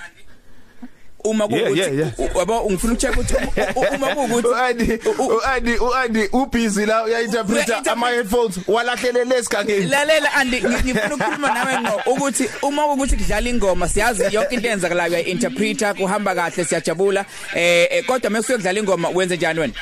uma 1.29 1.45
Yeah, 1.49 1.77
yeah, 1.77 1.93
yeah. 1.97 2.11
kuukuthi 2.11 2.39
yabo 2.39 2.69
ngifuna 2.71 2.93
ukuchecka 2.93 3.19
ukuthi 3.19 3.33
u- 3.35 3.79
u- 3.79 3.95
uma 3.95 4.07
kuukuthi 4.15 4.47
uandi 4.47 4.99
u- 5.05 5.23
u- 5.23 5.37
uandi 5.37 5.77
uandi 5.77 6.29
ubusy 6.33 6.85
la 6.85 7.03
uyainterpreta 7.03 7.73
Uya-interpret- 7.73 7.91
ama 7.91 8.09
headphones 8.09 8.59
walahlelele 8.67 9.35
esigangeni 9.37 9.85
lalela 9.85 10.33
andi 10.33 10.57
ngi- 10.61 10.83
ngifuna 10.85 11.15
ukukhuluma 11.15 11.53
nawe 11.53 11.79
ngo 11.81 12.01
ukuthi 12.11 12.49
uma 12.61 12.85
ukuthi 12.93 13.15
kudlala 13.15 13.49
ingoma 13.49 13.89
siyazi 13.89 14.23
yonke 14.35 14.55
into 14.55 14.67
eyenzakalayo 14.67 15.11
uya 15.13 15.25
interpreter 15.25 15.95
kuhamba 15.95 16.35
kahle 16.35 16.65
siyajabula 16.65 17.25
eh 17.55 17.87
eh, 17.91 18.05
kodwa 18.05 18.29
mase 18.29 18.53
kudlala 18.53 18.79
ingoma 18.79 19.09
wenze 19.09 19.35
njani 19.37 19.59
wena 19.59 19.73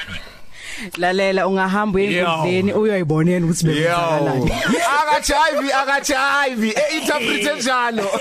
lalela 0.98 1.48
ungahamba 1.48 2.00
uyengudleni 2.00 2.74
uyoyibonela 2.74 3.46
ukuthi 3.46 3.68
yo. 3.68 3.74
bekwenzakalani 3.74 4.52
akajayivi 5.00 5.72
akajayivi 5.72 6.74
einterprete 6.92 7.56
njalo. 7.56 8.04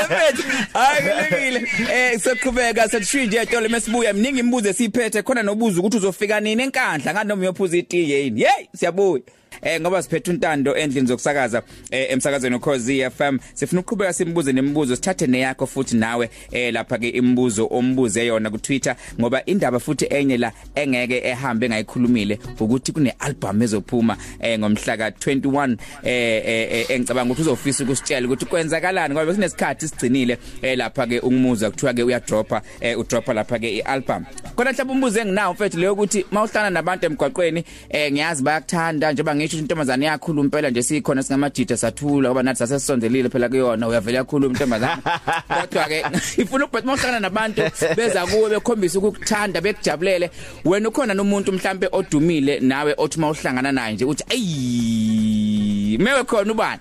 Emfethu 0.00 0.42
akulekile 0.74 1.68
eh 1.92 2.20
soqhubeka 2.20 2.88
sesishinje 2.88 3.36
etole 3.36 3.68
mesibuya 3.68 4.12
mningi 4.12 4.38
imibuzo 4.38 4.68
esiphethe 4.68 5.22
khona 5.22 5.42
nobuza 5.42 5.80
ukuthi 5.80 5.96
uzofika 5.96 6.40
nini 6.40 6.62
enkandla 6.62 7.12
ngani 7.12 7.28
noma 7.28 7.42
uyophuza 7.42 7.76
itiye 7.76 8.24
yini. 8.24 8.40
Hey 8.40 8.66
siyabuya. 8.76 9.22
Eh 9.62 9.80
ngoba 9.80 10.02
siphethe 10.02 10.30
untando 10.30 10.76
endlini 10.76 11.06
zokusakaza 11.06 11.62
eh, 11.90 12.10
emsakazweni 12.10 12.56
ukhozi 12.56 13.10
FM 13.10 13.38
sifuna 13.54 13.80
ukuqhubeka 13.80 14.12
simbuze 14.12 14.52
nemibuzo 14.52 14.96
sithathe 14.96 15.26
neyakho 15.26 15.66
futhi 15.66 15.96
nawe 15.96 16.30
eh 16.52 16.72
lapha 16.72 16.98
ke 16.98 17.08
imibuzo 17.08 17.68
ombuze 17.70 18.26
yona 18.26 18.50
ku 18.50 18.58
Twitter 18.58 18.96
ngoba 19.20 19.44
indaba 19.44 19.80
futhi 19.80 20.06
enye 20.10 20.36
la 20.36 20.52
engeke 20.74 21.22
ehambe 21.24 21.68
ngayikhulumile 21.68 22.38
ukuthi 22.60 22.92
kune 22.92 23.14
album 23.18 23.62
ezophuma 23.62 24.16
eh 24.40 24.58
ngomhla 24.58 24.96
ka 24.96 25.08
21 25.10 25.76
eh 26.02 26.42
eh, 26.46 26.72
eh, 26.72 26.90
engicabanga 26.90 27.32
ukuthi 27.32 27.42
uzofisa 27.42 27.84
ukusitshela 27.84 28.26
ukuthi 28.26 28.46
kwenzakalani 28.46 29.14
ngoba 29.14 29.34
kunesikhathi 29.34 29.88
sigcinile 29.88 30.38
eh 30.62 30.78
lapha 30.78 31.06
ke 31.06 31.20
ungumuza 31.20 31.70
kuthiwa 31.70 31.94
ke 31.94 32.02
uya 32.02 32.20
dropper 32.20 32.62
eh 32.80 32.98
udropper 32.98 33.34
lapha 33.34 33.58
ke 33.58 33.76
ialbum 33.76 34.24
khona 34.56 34.72
mhlawumbe 34.72 34.92
umbuzo 34.92 35.20
enginawo 35.20 35.54
mfethu 35.54 35.78
leyo 35.78 35.92
ukuthi 35.92 36.26
mawuhlala 36.30 36.70
nabantu 36.70 37.06
emgwaqweni 37.06 37.64
eh 37.88 38.12
ngiyazi 38.12 38.42
bayakuthanda 38.42 39.12
njengoba 39.12 39.34
ngisho 39.46 39.58
intombazane 39.58 40.06
yakhulu 40.06 40.42
impela 40.42 40.70
nje 40.70 40.82
sikhona 40.82 41.22
singamajita 41.22 41.76
sathula 41.76 42.28
ngoba 42.28 42.42
nathi 42.42 42.58
sasesondelile 42.58 43.28
phela 43.28 43.48
kuyona 43.48 43.88
uyavela 43.88 44.18
yakhulu 44.18 44.46
intombazane. 44.48 45.02
Kodwa 45.60 45.84
ke 45.84 46.04
ifuna 46.42 46.64
ukubhetha 46.64 46.86
mawuhlala 46.86 47.20
nabantu 47.20 47.62
beza 47.96 48.26
kuwe 48.26 48.50
bekhombisa 48.50 48.98
ukukuthanda 48.98 49.60
bekujabulele. 49.60 50.30
Wena 50.64 50.88
ukhona 50.88 51.14
nomuntu 51.14 51.52
mhlambe 51.52 51.88
odumile 51.92 52.60
nawe 52.60 52.94
othi 52.96 53.20
mawuhlangana 53.20 53.72
naye 53.72 53.94
nje 53.94 54.04
uthi 54.04 54.24
ayi 54.30 55.98
mewe 55.98 56.24
khona 56.24 56.52
ubani? 56.52 56.80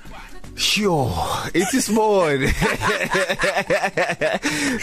Sure, 0.58 1.12
it 1.54 1.68
is 1.74 1.90
born. 1.90 2.44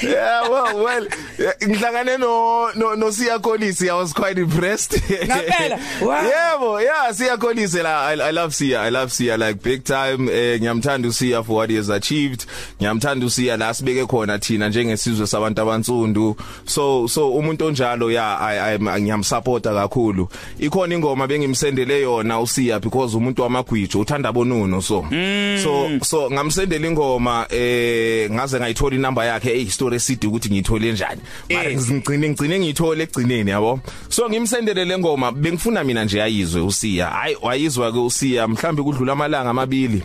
yeah, 0.03 0.47
well, 0.49 0.85
well, 0.85 1.07
ngihlangane 1.07 2.19
no 2.21 2.71
no 2.77 2.95
no 2.95 3.07
Siya 3.09 3.39
Kolisi. 3.41 3.89
I 3.89 3.95
was 3.95 4.13
quite 4.13 4.37
impressed. 4.39 4.93
Ngempela? 4.93 5.81
Wow. 6.03 6.23
Yebo, 6.23 6.83
yeah, 6.83 7.09
Siya 7.13 7.37
Kolisi 7.39 7.83
la 7.83 8.09
I, 8.09 8.13
I 8.29 8.31
love 8.33 8.51
Siya. 8.53 8.81
I 8.81 8.89
love 8.91 9.09
Siya 9.11 9.39
like 9.39 9.63
big 9.63 9.85
time. 9.85 10.29
Eh 10.29 10.59
ngiyamthanda 10.61 11.09
uSiya 11.09 11.43
for 11.45 11.55
what 11.57 11.71
he 11.71 11.77
has 11.77 11.89
achieved. 11.89 12.45
Ngiyamthanda 12.79 13.25
uSiya 13.27 13.57
la 13.59 13.73
sibeke 13.73 14.07
khona 14.07 14.39
thina 14.39 14.69
njengesizwe 14.69 15.27
sabantu 15.27 15.63
abansundu. 15.63 16.37
So 16.67 17.07
so 17.07 17.33
umuntu 17.33 17.67
onjalo 17.67 18.11
yeah, 18.13 18.37
I 18.41 18.75
I 18.75 18.79
ngiyamsupporta 18.79 19.73
kakhulu. 19.75 20.29
Ikhona 20.59 20.95
ingoma 20.95 21.27
bengimsendele 21.27 22.03
yona 22.03 22.41
uSiya 22.41 22.79
because 22.81 23.15
umuntu 23.17 23.43
wamagwijo 23.43 24.01
uthanda 24.01 24.33
bonuno 24.33 24.83
so. 24.83 25.03
Mm. 25.03 25.59
So 25.63 25.99
so 26.05 26.31
ngamsendela 26.31 26.87
ingoma 26.89 27.47
eh 27.51 28.31
ngaze 28.31 28.59
ngayithola 28.61 28.97
inamba 28.97 29.25
yakhe 29.25 29.49
hey 29.55 29.67
story 29.67 29.97
eside 29.97 30.27
ukuthi 30.27 30.49
ngiyithole 30.51 30.93
njani. 30.93 31.21
Mara 31.51 31.71
Eh. 31.71 31.79
ngigcine 31.79 32.29
ngigcine 32.29 32.59
ngiyithole 32.59 33.03
egcineni 33.03 33.51
yabo. 33.51 33.81
So 34.09 34.29
ngimsendele 34.29 34.85
le 34.85 34.99
ngoma 34.99 35.33
bengifuna 35.33 35.85
mina 35.85 36.05
nje 36.05 36.23
ayizwe 36.23 36.61
uSiya. 36.63 37.07
Hayi 37.07 37.37
wayizwa 37.43 37.93
ke 37.93 37.99
uSiya 37.99 38.49
mhlambe 38.49 38.83
kudlula 38.83 39.13
amalanga 39.13 39.51
amabili. 39.51 40.03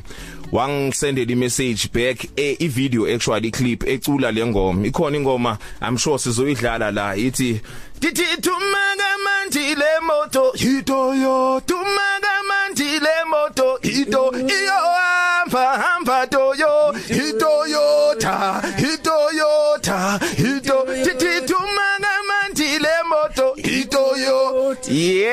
wangisendela 0.52 1.32
imessage 1.32 1.90
back 1.94 2.26
eh, 2.38 2.56
i 2.60 2.68
video 2.68 3.06
actually 3.06 3.52
clip 3.52 3.84
ecula 3.88 4.32
lengoma 4.32 4.88
ikhona 4.88 5.18
ingoma 5.18 5.58
i'm 5.82 5.98
sure 5.98 6.18
sizoyidlala 6.18 6.92
la 6.92 7.16
ithi 7.16 7.60
Tithi 8.00 8.38
tumaga 8.42 9.10
manti 9.26 9.76
le 9.76 10.00
moto. 10.02 10.52
Hito 10.56 11.14
yo. 11.14 11.60
Tumaga 11.66 12.34
manti 12.50 13.00
le 13.00 13.16
moto. 13.28 13.80
Hito. 13.82 14.32
Iyo 14.34 14.78
hamba 14.98 15.78
hamba 15.82 16.28
toyo. 16.28 16.92
Hito 17.08 17.66
yo. 17.68 18.16
Ta. 18.20 18.62
Hito 18.78 19.27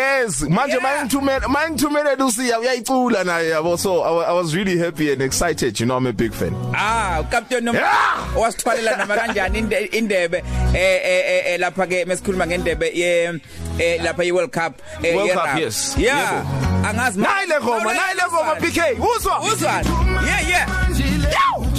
yes 0.04 0.40
manje 0.42 0.78
mangithumela 0.78 1.48
mangithumela 1.48 2.16
usiya 2.26 2.60
uyayicula 2.60 3.24
naye 3.24 3.48
yabo 3.50 3.76
so 3.78 4.02
I, 4.02 4.28
I 4.30 4.32
was 4.32 4.54
really 4.54 4.78
happy 4.78 5.12
and 5.12 5.22
excited 5.22 5.78
you 5.80 5.86
know 5.86 5.96
I'm 5.96 6.06
a 6.06 6.12
big 6.12 6.32
fan 6.32 6.54
Ah, 6.74 7.22
uCaptain 7.22 7.62
noma 7.64 7.78
Yeah! 7.78 8.36
wasithwalela 8.36 8.96
nama 9.00 9.16
kanjani 9.16 9.58
inde- 9.58 9.88
indebe 9.92 10.38
eh 10.74 11.00
eh 11.04 11.52
eh, 11.54 11.60
lapha 11.60 11.86
ke 11.86 12.04
mesikhuluma 12.04 12.46
ngendebe 12.46 12.90
ye 12.94 13.40
eh 13.78 13.98
lapha 14.04 14.24
iWorld 14.24 14.52
Cup 14.52 14.82
eh, 15.02 15.16
World 15.16 15.30
Cup, 15.32 15.58
yes. 15.58 15.94
Yeah. 15.98 16.42
Yebo. 16.42 16.88
Angazi 16.88 17.18
Nayi 17.20 17.46
le 17.48 17.60
ngoma, 17.60 17.94
nayi 17.94 18.14
le 18.16 18.24
ngoma. 18.28 18.54
PK, 18.60 18.78
uzwa. 19.00 19.40
Uzwa. 19.40 19.82
Yeah, 20.26 20.48
yeah. 20.48 21.74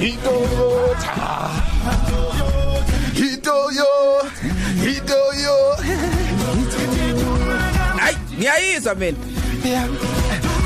hito 0.00 0.32
yo 3.78 3.90
ta 4.22 4.30
hito 4.84 5.20
yo 5.44 5.56
hito 6.54 6.82
yo. 7.10 7.38
Ay, 8.02 8.14
ngiyayizwa 8.38 8.94
mina. 8.94 9.18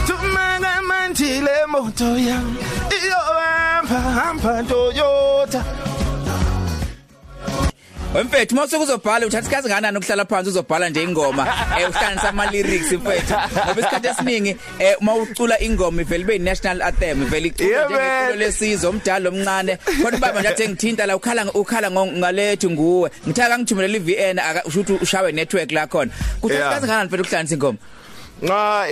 tumaga 0.07 0.83
manti 0.89 1.41
le 1.41 1.67
moto 1.69 2.19
ya. 2.19 2.39
Iyo 3.03 3.21
hamba 3.39 3.99
hamba 4.01 4.63
Toyota. 4.63 5.65
Wemfethu 8.15 8.55
mawusuku 8.55 8.83
uzobhala 8.83 9.27
uthatha 9.27 9.41
isikhathi 9.41 9.69
kangakanani 9.69 9.99
ukuhlala 9.99 10.25
phansi 10.25 10.49
uzobhala 10.51 10.89
nje 10.89 11.03
ingoma 11.03 11.47
eh 11.79 11.89
uhlanganisa 11.89 12.29
ama 12.29 12.47
lyrics 12.47 12.93
mfethu. 12.93 13.35
Ngoba 13.65 13.81
isikhathi 13.81 14.09
esiningi 14.09 14.57
eh 14.79 14.97
uma 15.01 15.15
ucula 15.15 15.61
ingoma 15.61 16.03
ivele 16.03 16.23
ibe 16.25 16.39
national 16.39 16.83
anthem 16.83 17.23
ivele 17.23 17.49
icula 17.49 17.69
Yeah, 17.69 17.87
nje 17.87 17.95
ngeculo 17.95 18.29
man. 18.31 18.39
lesizwe 18.39 18.89
omdala 18.89 19.29
omncane. 19.29 19.77
Khona 20.03 20.19
baba 20.19 20.41
nje 20.41 20.49
athi 20.49 20.69
ngithinta 20.69 21.07
la 21.07 21.17
ukhala 21.17 21.53
ukhala 21.53 21.91
ngalethu 21.91 22.71
nguwe. 22.71 23.11
Ngithaka 23.27 23.59
ngithumelela 23.59 23.97
iVN 23.97 24.41
ushuthi 24.65 24.93
ushawe 24.93 25.33
network 25.33 25.73
la 25.73 25.87
khona 25.87 26.13
kuthatha 26.41 26.61
isikhathi 26.61 26.87
kangakanani 26.87 27.09
mfethu 27.09 27.23
ukuhlanganisa 27.23 27.55
ingoma? 27.55 27.79
Nga 28.43 28.87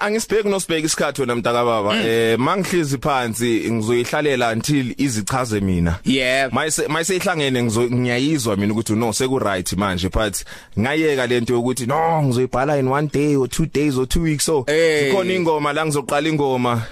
angisibheki 0.00 0.48
nosibheki 0.48 0.86
isikhathi 0.86 1.20
wena 1.20 1.34
mntaka 1.34 1.64
baba. 1.64 1.96
Eh 2.02 2.38
mangihlezi 2.38 2.98
phansi 2.98 3.70
ngizoyihlalela 3.70 4.52
until 4.52 4.94
izichaze 4.96 5.60
mina. 5.60 5.98
Yep. 6.04 6.52
mayise 6.52 6.88
mayisehlangene 6.88 7.62
ngiyayizwa 7.62 8.56
mina 8.56 8.72
ukuthi 8.72 8.92
no 8.92 9.12
seku 9.12 9.38
right 9.38 9.72
manje 9.76 10.08
but 10.08 10.44
ngayeka 10.78 11.26
lento 11.26 11.54
yokuthi 11.54 11.86
no 11.86 12.22
ngizoyibhala 12.22 12.78
in 12.78 12.88
one 12.88 13.06
day 13.08 13.36
or 13.36 13.48
two 13.48 13.66
days 13.66 13.98
or 13.98 14.06
two 14.06 14.22
weeks 14.22 14.44
so 14.44 14.64
Hey. 14.66 15.10
ikhona 15.10 15.32
ingoma 15.32 15.72
la 15.72 15.86
ngizoqala 15.86 16.28
ingoma. 16.28 16.82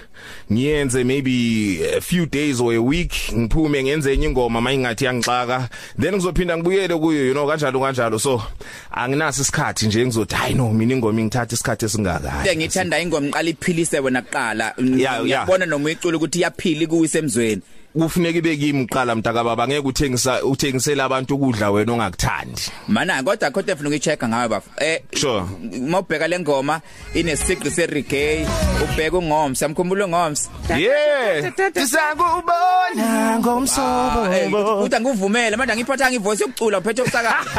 Ngiyenze 0.53 1.05
maybe 1.05 1.83
a 1.85 2.01
few 2.01 2.27
days 2.27 2.61
or 2.61 2.73
a 2.73 2.79
week 2.79 3.13
ngiphume 3.33 3.83
ngenze 3.83 4.13
enye 4.13 4.27
ingoma 4.27 4.61
mayingathi 4.61 5.05
yangixaka 5.05 5.69
then 6.01 6.15
ngizophinda 6.15 6.57
ngibuyele 6.57 6.97
kuyo 6.97 7.27
you 7.27 7.33
know 7.33 7.47
kanjalo 7.47 7.81
kanjalo. 7.81 8.19
So 8.19 8.43
anginaso 8.91 9.43
isikhathi 9.43 9.87
nje 9.87 10.07
ngizothi 10.07 10.35
hayi 10.35 10.55
no 10.55 10.73
mina 10.73 10.95
ingoma 10.95 11.21
ingithatha 11.21 11.55
isikhathi 11.55 11.85
esingaka 11.95 12.43
Ke 12.43 12.57
ngithanda 12.57 12.99
ingoma 13.01 13.27
ngiqala 13.27 13.51
iphilise 13.51 13.99
wena 14.01 14.23
kuqala. 14.23 14.75
Yeah, 14.79 15.23
ngiyabona 15.23 15.67
noma 15.67 15.85
uyicula 15.87 16.17
ukuthi 16.17 16.39
iyaphila 16.39 16.87
kuyisemzweni 16.87 17.63
kufuneka 17.99 18.39
ibe 18.39 18.57
kimi 18.57 18.83
uqala 18.85 19.15
mntaka 19.15 19.45
baba 19.45 19.69
ngeke 19.69 19.87
uthengisa 19.89 20.43
uthengisela 20.45 21.05
abantu 21.05 21.35
ukudla 21.35 21.71
wena 21.71 21.93
ongakuthandi. 21.93 22.63
Mana 22.89 23.23
kodwa 23.23 23.51
kodwa 23.51 23.73
efuna 23.75 23.89
ukuyichecka 23.89 24.29
ngayo 24.29 24.49
bafu 24.49 24.71
eh 24.79 25.01
Sure. 25.15 25.43
mawubheka 25.81 26.29
le 26.29 26.39
ngoma 26.39 26.81
inesigqi 27.15 27.71
se 27.71 27.87
reggae 27.87 28.47
ubheka 28.83 29.19
ungomsa 29.19 29.69
mkhumbulo 29.69 30.09
ngomsa 30.09 30.51
yeah 30.77 31.53
tisakubona 31.73 33.39
ngomsobo 33.39 34.83
uthi 34.83 34.97
angivumele 34.97 35.57
manje 35.57 35.77
ngiphatha 35.77 36.11
ngivoice 36.11 36.43
yokucula 36.45 36.79
uphethe 36.79 37.03
ukusakaza 37.03 37.51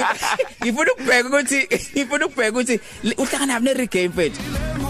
ngifuna 0.64 0.92
ukubheka 0.92 1.28
ukuthi 1.28 1.68
ngifuna 1.96 2.26
ukubheka 2.26 2.50
ukuthi 2.50 2.80
li- 3.04 3.14
uhlangana 3.18 3.58
ne 3.60 3.74
reggae 3.74 4.08
mfethu? 4.08 4.40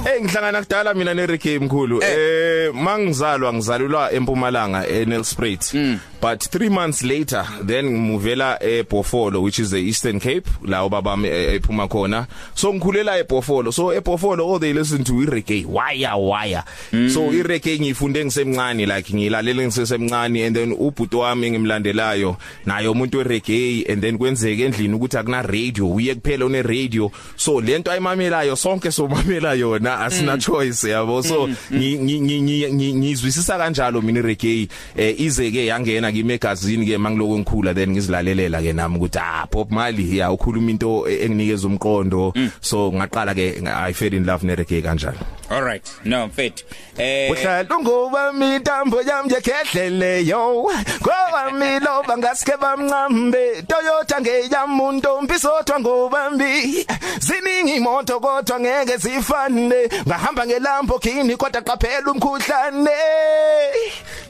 Eh 0.06 0.22
ngihlangana 0.22 0.62
kudala 0.62 0.94
mina 0.94 1.14
neReggae 1.14 1.58
mkhulu. 1.58 2.02
Eh. 2.02 2.74
Mangizalwa 2.74 3.52
ngizalulwa 3.52 4.12
eMpumalanga 4.12 4.88
eNelspruit 4.88 5.74
but 6.20 6.42
3 6.54 6.70
months 6.70 7.02
later 7.02 7.46
then 7.66 7.86
ngimuvela 7.90 8.58
eBofolo 8.62 9.42
which 9.42 9.58
is 9.58 9.70
the 9.70 9.78
Eastern 9.78 10.20
Cape 10.20 10.50
la 10.64 10.84
ubaba 10.84 11.10
wami, 11.10 11.28
eh, 11.28 11.54
ephuma 11.54 11.88
khona. 11.88 12.26
So 12.54 12.74
ngikhulela 12.74 13.18
eBofolo 13.18 13.72
so 13.72 13.92
eBofolo 13.92 14.44
all 14.44 14.58
they 14.58 14.72
listen 14.72 15.04
to 15.04 15.12
iReggae 15.12 15.64
wire 15.66 16.16
wire 16.16 16.62
so 17.08 17.32
iReggae 17.32 17.78
ngiyifunde 17.78 18.24
ngisemncane 18.24 18.86
like 18.86 19.14
ngilalela 19.14 19.62
ngisesemncane 19.62 20.46
and 20.46 20.56
then 20.56 20.72
ubhuti 20.72 21.16
wami 21.16 21.50
ngimlandelayo 21.50 22.36
naye 22.66 22.88
umuntu 22.88 23.18
weReggae 23.18 23.84
and 23.92 24.02
then 24.02 24.18
kwenzeke 24.18 24.64
endlini 24.64 24.94
ukuthi 24.94 25.16
akuna 25.16 25.42
radio 25.42 25.90
uye 25.90 26.14
kuphela 26.14 26.46
une 26.46 26.62
radio 26.62 27.10
so 27.36 27.60
lento 27.60 27.90
ayimamelayo 27.90 28.56
sonke 28.56 28.90
somamela 28.90 29.54
yona. 29.54 29.87
Asina 29.96 30.38
choice 30.38 30.84
yabo? 30.88 31.22
So 31.22 31.46
ngi- 31.72 31.98
ngi- 31.98 32.20
ngi- 32.20 32.40
ngi- 32.42 32.72
ngi- 32.72 32.94
ngizwisisa 32.94 33.58
kanjalo 33.58 34.02
mina 34.02 34.20
ireggae 34.20 34.68
eh, 34.96 35.20
ize 35.20 35.50
ke 35.50 35.66
yangena 35.66 36.12
kimi 36.12 36.34
egazini 36.34 36.86
ke 36.86 36.98
mangiloko 36.98 37.38
ngikhula 37.38 37.74
then 37.74 37.90
ngizilalelela 37.90 38.62
ke 38.62 38.72
nami 38.72 38.96
ukuthi 38.98 39.18
ah 39.18 39.46
Bob 39.50 39.70
Marley 39.70 40.18
ya 40.18 40.30
ukhuluma 40.32 40.70
into 40.70 41.08
e- 41.08 41.24
enginikeza 41.24 41.66
umqondo. 41.68 42.32
So 42.60 42.92
ngaqala 42.92 43.34
ke 43.34 43.62
i 43.66 43.92
fell 43.92 44.14
in 44.14 44.24
love 44.26 44.42
nereggae 44.46 44.82
kanjalo. 44.82 45.18
All 45.50 45.62
right. 45.62 45.82
No 46.04 46.26
mfethu 46.26 46.64
eh 46.98 47.30
Uhlala 47.30 47.78
ngoba 47.80 48.32
mitambo 48.32 49.00
yami 49.02 49.32
yekhehlele 49.32 50.26
yo. 50.26 50.70
Ngoba 51.00 51.50
milo 51.52 52.02
bangaske 52.06 52.52
bamncambe 52.60 53.62
Toyota 53.66 54.20
ngeyamuntu 54.20 55.22
mpisodwa 55.22 55.80
ngobambi 55.80 56.86
ziningi 57.20 57.74
imoto 57.76 58.20
kodwa 58.20 58.60
ngeke 58.60 58.96
zifane. 58.96 59.77
Ngahamba 60.06 60.46
ngeLamborghini 60.46 61.36
kodwa 61.36 61.62
qaphela 61.62 62.12
umkhuhlane. 62.12 62.98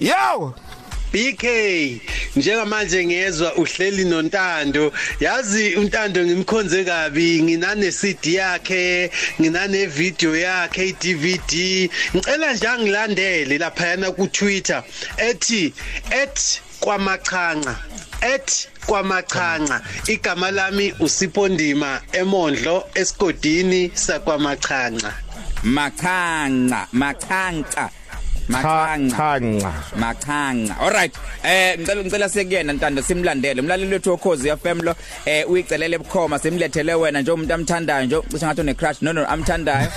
Yo! 0.00 0.54
BK 1.12 1.44
njengamanje 2.36 3.06
ngezwe 3.06 3.48
uhleli 3.56 4.04
nontando. 4.04 4.92
Yazi 5.20 5.76
untando 5.76 6.24
ngimkhonze 6.26 6.84
kabi 6.84 7.42
nginane 7.42 7.92
CD 7.92 8.34
yakhe 8.34 9.10
nginane 9.40 9.86
video 9.86 10.36
yakhe 10.36 10.88
iDVD 10.88 11.52
ngicela 12.14 12.52
nje 12.52 12.68
angilandele 12.68 13.58
lapha 13.58 13.86
yana 13.86 14.10
ku 14.10 14.26
Twitter 14.26 14.84
ethi 15.16 15.72
@kwamachanca 16.80 17.74
@kwamachanca 18.86 19.80
igama 20.08 20.50
lami 20.50 20.94
usipondima 21.00 22.00
emondlo 22.12 22.84
esigodini 22.94 23.90
sakwamachanca 23.94 25.12
machanca 25.62 26.86
machanca 26.92 27.90
machanca 28.48 29.18
Chanca 29.18 29.72
Machanga. 29.96 30.78
Alright. 30.80 31.14
Eh 31.44 31.76
ngicela 31.78 32.02
ngicela 32.02 32.28
sekuyena 32.28 32.72
ntando 32.72 33.02
simlandele. 33.02 33.60
Umlaleli 33.60 33.92
wethu 33.92 34.12
okhozi 34.12 34.50
FM 34.56 34.82
lo 34.82 34.94
eh 35.26 35.50
uyicelele 35.50 35.96
ebukhoma 35.96 36.38
simlethele 36.38 36.94
wena 36.94 37.20
nje 37.22 37.30
umuntu 37.32 37.54
amthandayo 37.54 38.06
nje 38.06 38.22
cishe 38.30 38.46
ngathi 38.46 38.60
une 38.60 38.74
crush. 38.74 39.02
No 39.02 39.12
no 39.12 39.26
amthandayo. 39.26 39.88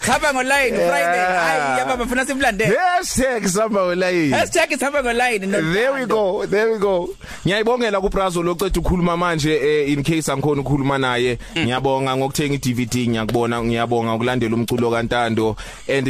Khaba 0.00 0.32
ngoline 0.32 0.76
Friday. 0.76 1.26
Hayi 1.36 1.78
yaba 1.78 1.96
bafuna 1.96 2.24
simlandele. 2.26 2.76
Hashtag 2.76 3.48
samba 3.48 3.82
online 3.82 4.30
Hashtag 4.30 4.70
isihamba 4.72 5.02
ngoline 5.02 5.46
no. 5.46 5.72
There 5.72 5.92
we 5.92 6.06
go 6.06 6.46
there 6.46 6.72
we 6.72 6.78
go 6.78 7.08
Ngiyayibongela 7.46 8.00
kuBrazo 8.00 8.42
loceda 8.42 8.80
ukukhuluma 8.80 9.16
manje 9.16 9.54
eh, 9.54 9.92
in 9.92 10.02
case 10.02 10.32
angikhona 10.32 10.60
ukukhuluma 10.60 10.98
naye 10.98 11.38
ngiyabonga 11.58 12.16
ngokuthenga 12.16 12.54
iDVD 12.54 13.08
ngiyakubona 13.08 13.62
ngiyabonga 13.62 14.14
ukulandela 14.14 14.54
umculo 14.54 14.90
kaNtando 14.90 15.56
and 15.88 16.06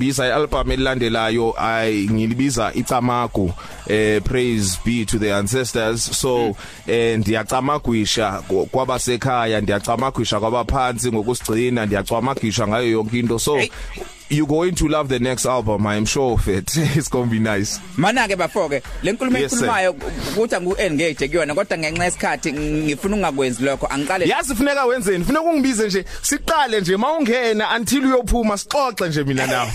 ngiyakuthembisa 0.00 0.26
ialbum 0.26 0.70
elilandelayo 0.72 1.54
ay 1.58 2.08
ngilibiza 2.08 2.72
icamagu 2.74 3.52
eh 3.86 4.20
praise 4.22 4.78
be 4.84 5.04
to 5.04 5.18
the 5.18 5.32
ancestors 5.34 6.00
so 6.20 6.56
eh 6.86 7.18
ndiyacamagwisha 7.18 8.42
kwabasekhaya 8.70 9.60
ndiyacamagwisha 9.60 10.40
kwabaphansi 10.40 11.12
ngokusigcina 11.12 11.86
ndiyacamagwisha 11.86 12.66
ngayo 12.68 12.90
yonke 12.90 13.18
into 13.18 13.38
so 13.38 13.56
Hey. 13.56 13.70
You're 14.30 14.46
going 14.46 14.72
to 14.72 14.86
love 14.88 15.08
the 15.08 15.18
next 15.18 15.44
album 15.46 15.86
i'm 15.86 16.04
sure 16.06 16.34
of 16.34 16.48
it 16.48 16.70
it's 16.96 17.08
going 17.08 17.24
to 17.28 17.30
be 17.30 17.38
nice 17.40 17.80
Mana 17.96 18.28
ke 18.28 18.36
bafoke 18.38 18.82
le 19.02 19.12
nkulumo 19.12 19.38
Yes, 19.38 19.50
sir. 19.52 19.66
ekhulumayo 19.66 19.92
ukuthi 20.36 20.60
ngu 20.60 20.74
engage 20.78 21.28
kuyona 21.28 21.54
kodwa 21.54 21.78
ngenxa 21.78 22.04
yesikhathi 22.04 22.52
ngifuna 22.52 23.16
ungakwenzi 23.16 23.64
lokho 23.64 23.86
angiqale 23.90 24.28
yazi 24.28 24.54
funeka 24.54 24.84
wenzeni 24.84 25.24
funeka 25.24 25.42
ungibize 25.42 25.86
nje 25.86 26.04
siqale 26.22 26.80
nje 26.80 26.96
mawungena 26.96 27.76
until 27.76 28.06
uyophuma 28.06 28.58
sixoxe 28.58 29.08
nje 29.08 29.24
mina 29.24 29.46
nawe 29.46 29.70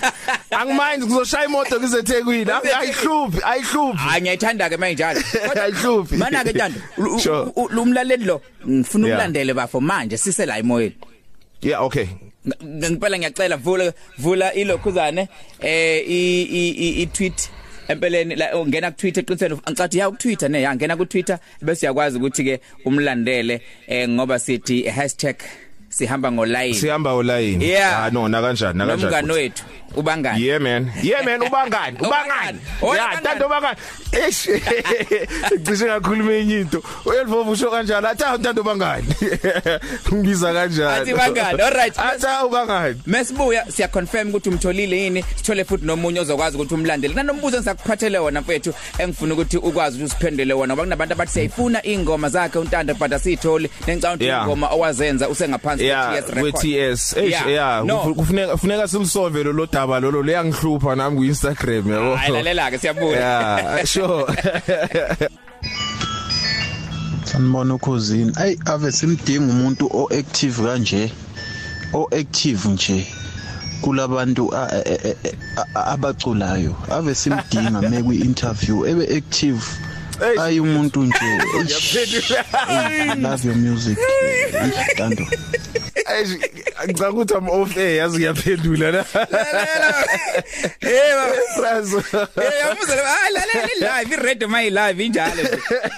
angimind 0.50 1.04
ngizoshaya 1.04 1.44
imoto 1.46 1.80
ngizethekwini 1.80 2.50
ayihluphi 2.78 3.38
ayihluphi 3.44 3.98
Hayi 3.98 4.20
ngiyayithanda 4.22 4.68
ke 4.68 4.76
manje 4.76 4.94
njalo. 4.94 5.20
Ayihluphi. 5.62 6.16
Mana 6.16 6.44
ke 6.44 6.52
ntando. 6.52 6.80
Sure. 7.20 7.52
Lumlaleli 7.70 8.24
lo 8.24 8.40
ngifuna 8.68 9.06
Yeah. 9.08 9.18
ukulandele 9.18 9.54
bafo 9.54 9.80
manje 9.80 10.16
sise 10.16 10.46
la 10.46 10.58
emoyeni. 10.58 10.94
yeah 11.62 11.82
okay 11.84 12.04
Ng- 12.04 12.25
Ngempela 12.64 13.18
ngiyacela 13.18 13.56
vula 13.56 13.92
vula 14.18 14.54
ilokhuzane 14.54 15.28
eh 15.60 16.02
i 16.08 16.42
i- 16.42 16.76
i 16.86 17.02
i 17.02 17.06
tweet 17.06 17.50
empeleni 17.88 18.34
la 18.36 18.56
ungena 18.56 18.90
ku 18.90 18.96
Twitter 18.96 19.22
eqinisweni 19.24 19.54
ngicathi 19.70 19.98
ya 19.98 20.10
ku 20.10 20.16
Twitter 20.16 20.48
ne 20.50 20.62
yangena 20.62 20.96
ku 20.96 21.06
Twitter 21.06 21.38
bese 21.62 21.86
uyakwazi 21.86 22.18
ukuthi 22.18 22.44
ke 22.44 22.60
umlandele 22.84 23.60
eh 23.88 24.08
ngoba 24.08 24.38
sithi 24.38 24.82
hashtag 24.88 25.36
sihamba 25.96 26.32
ngoline 26.32 26.74
sihamba 26.74 27.12
olayini 27.12 27.64
Yeah. 27.64 28.04
ah 28.04 28.10
no 28.10 28.28
na 28.28 28.42
kanjani 28.42 28.78
na 28.78 28.84
nomngani 28.84 29.12
kanjani 29.12 29.32
wethu 29.32 29.64
ubangani 29.96 30.44
Yeah 30.46 30.60
man. 30.60 30.92
Yeah 31.02 31.24
man 31.24 31.40
ubangani? 31.40 31.96
Ubangani. 32.06 32.58
Oh, 32.82 32.94
Yeah, 32.94 33.06
ubangani. 33.06 33.22
tanto 33.22 33.46
ubangani. 33.46 33.76
Eish. 34.12 34.48
Ngisho 35.60 35.86
ngakhuluma 35.86 36.32
enye 36.32 36.60
into. 36.60 36.78
U12 37.04 37.50
usho 37.50 37.70
kanjalo 37.70 38.08
athi 38.08 38.42
tanto 38.42 38.60
ubangani. 38.60 39.06
Ngibiza 40.14 40.52
kanjalo. 40.52 40.90
Athi 41.02 41.14
bangani, 41.14 41.62
alright. 41.62 41.98
Athi 41.98 42.26
ubangani. 42.46 43.00
Mesibuya 43.06 43.64
siya 43.70 43.88
confirm 43.88 44.28
ukuthi 44.28 44.48
umtholile 44.48 45.02
yini 45.02 45.24
sithole 45.36 45.64
futhi 45.64 45.86
nomunye 45.86 46.20
ozokwazi 46.20 46.56
ukuthi 46.56 46.74
umlandele 46.74 47.14
nanombuzo 47.14 47.56
engisakuphathele 47.56 48.18
wona 48.18 48.40
mfethu 48.40 48.74
engifuna 48.98 49.34
ukuthi 49.34 49.56
ukwazi 49.56 49.96
ukuthi 49.96 50.14
usiphendule 50.14 50.54
wona 50.54 50.74
ngoba 50.74 50.82
kunabantu 50.82 51.12
abathi 51.14 51.32
siyayifuna 51.32 51.86
ingoma 51.86 52.28
zakhe 52.28 52.58
untando 52.58 52.94
but 52.94 53.12
asitholi 53.12 53.70
nengicabanga 53.86 54.14
ukuthi 54.14 54.26
Yeah. 54.26 54.42
ingoma 54.42 54.68
owazenza 54.68 55.28
usengaphansi 55.28 55.85
Yeah, 55.86 56.20
record 56.20 56.54
TS. 56.60 57.14
Eish 57.16 57.30
Yeah. 57.30 57.48
yeah, 57.48 57.84
No. 57.84 57.96
kufu- 58.02 58.14
kufuneka 58.14 58.52
kufuneka 58.52 58.88
simsolve 58.88 59.42
lo 59.44 59.66
daba 59.66 60.00
lolo 60.00 60.22
leyangihlupha 60.22 60.96
nami 60.96 61.16
ku 61.16 61.24
Instagram 61.24 61.84
yabo. 61.90 62.16
hayi 62.16 62.32
lalela 62.32 62.70
ke 62.70 62.78
siyabuya 62.78 63.18
Yeah, 63.18 63.84
sure. 63.92 64.26
sanibona 67.24 67.74
ukhosini 67.74 68.32
ayi 68.36 68.58
ave 68.66 68.92
simdinga 68.92 69.52
umuntu 69.52 69.86
o-active 69.92 70.62
kanje 70.62 71.12
o-active 71.92 72.68
nje 72.68 73.06
kulabantu 73.82 74.50
abaculayo 75.74 76.76
ave 76.90 77.14
simdinga 77.14 77.80
mekwi-interview 77.90 78.86
ebe 78.86 79.04
active 79.16 79.60
Eish. 80.20 80.38
ayi 80.40 80.60
umuntu 80.60 81.02
nje 81.02 81.16
love 83.20 83.48
your 83.48 83.56
music 83.56 83.98
Eish 86.06 86.30
ngicabanga 86.86 87.10
ukuthi 87.10 87.34
am 87.34 87.48
off 87.50 87.76
air 87.76 87.96
yazi 87.96 88.16
ngiyaphendula 88.18 88.90
la. 88.90 89.02
hey 90.80 91.12
baba 91.14 91.36
Prazo. 91.56 91.98
Eh 91.98 92.52
yamuza 92.60 92.94
ah 93.06 93.30
lalela 93.30 94.02
live 94.04 94.14
i-radio 94.14 94.48
my 94.48 94.68
live 94.70 95.04
injalo 95.04 95.42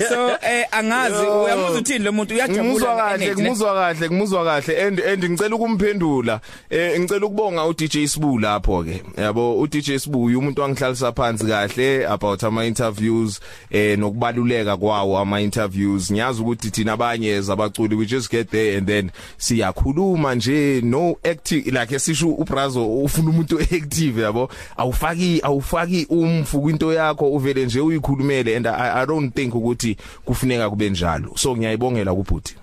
so 0.08 0.30
eh 0.42 0.66
angazi 0.70 1.14
Yo. 1.24 1.44
uyamuza 1.44 1.78
uthini 1.78 2.04
lo 2.04 2.12
muntu 2.12 2.34
uyajabula 2.34 2.64
Ngimuzwa 2.64 2.96
kahle, 2.96 3.34
ngimuzwa 3.34 3.74
kahle, 3.74 4.06
ngimuzwa 4.08 4.44
kahle 4.44 4.82
and 4.86 5.00
and 5.00 5.24
ngicela 5.24 5.56
ukumphendula. 5.56 6.40
Eh 6.70 7.00
ngicela 7.00 7.26
ukubonga 7.26 7.64
u 7.64 7.72
DJ 7.74 8.06
Sibu 8.06 8.38
lapho 8.38 8.84
ke. 8.84 9.02
Yabo 9.16 9.58
u 9.60 9.66
DJ 9.66 9.98
Sibu 9.98 10.24
umuntu 10.24 10.62
wangihlalisa 10.62 11.12
phansi 11.12 11.44
kahle 11.46 12.06
about 12.06 12.42
ama 12.44 12.64
interviews 12.64 13.40
eh 13.70 13.98
nokubaluleka 14.08 14.76
kwawo 14.76 15.18
ama 15.18 15.40
interviews. 15.40 16.12
Ngiyazi 16.12 16.42
ukuthi 16.42 16.70
thina 16.70 16.92
abanye 16.92 17.40
zabaculi 17.40 17.94
we 17.94 18.06
just 18.06 18.30
get 18.30 18.50
there 18.50 18.78
and 18.78 18.86
then 18.86 19.10
siyakhuluma 19.36 20.34
nje 20.34 20.80
no 20.80 21.16
active 21.24 21.70
like 21.70 21.94
esisho 21.94 22.28
uBrazo 22.28 22.86
ufuna 22.86 23.30
umuntu 23.30 23.60
active 23.60 24.22
yabo. 24.22 24.50
Awufaki 24.76 25.40
awufaki 25.42 26.06
umfu 26.10 26.60
kwinto 26.60 26.92
yakho 26.92 27.30
uvele 27.30 27.64
nje 27.66 27.80
uyikhulumele 27.80 28.56
and 28.56 28.66
I, 28.66 29.02
I 29.02 29.06
don't 29.06 29.34
think 29.34 29.54
ukuthi 29.54 29.96
kufuneka 30.24 30.70
kube 30.70 30.90
njalo. 30.90 31.32
So 31.36 31.56
ngiyayibongela 31.56 32.14
kubhuti. 32.14 32.56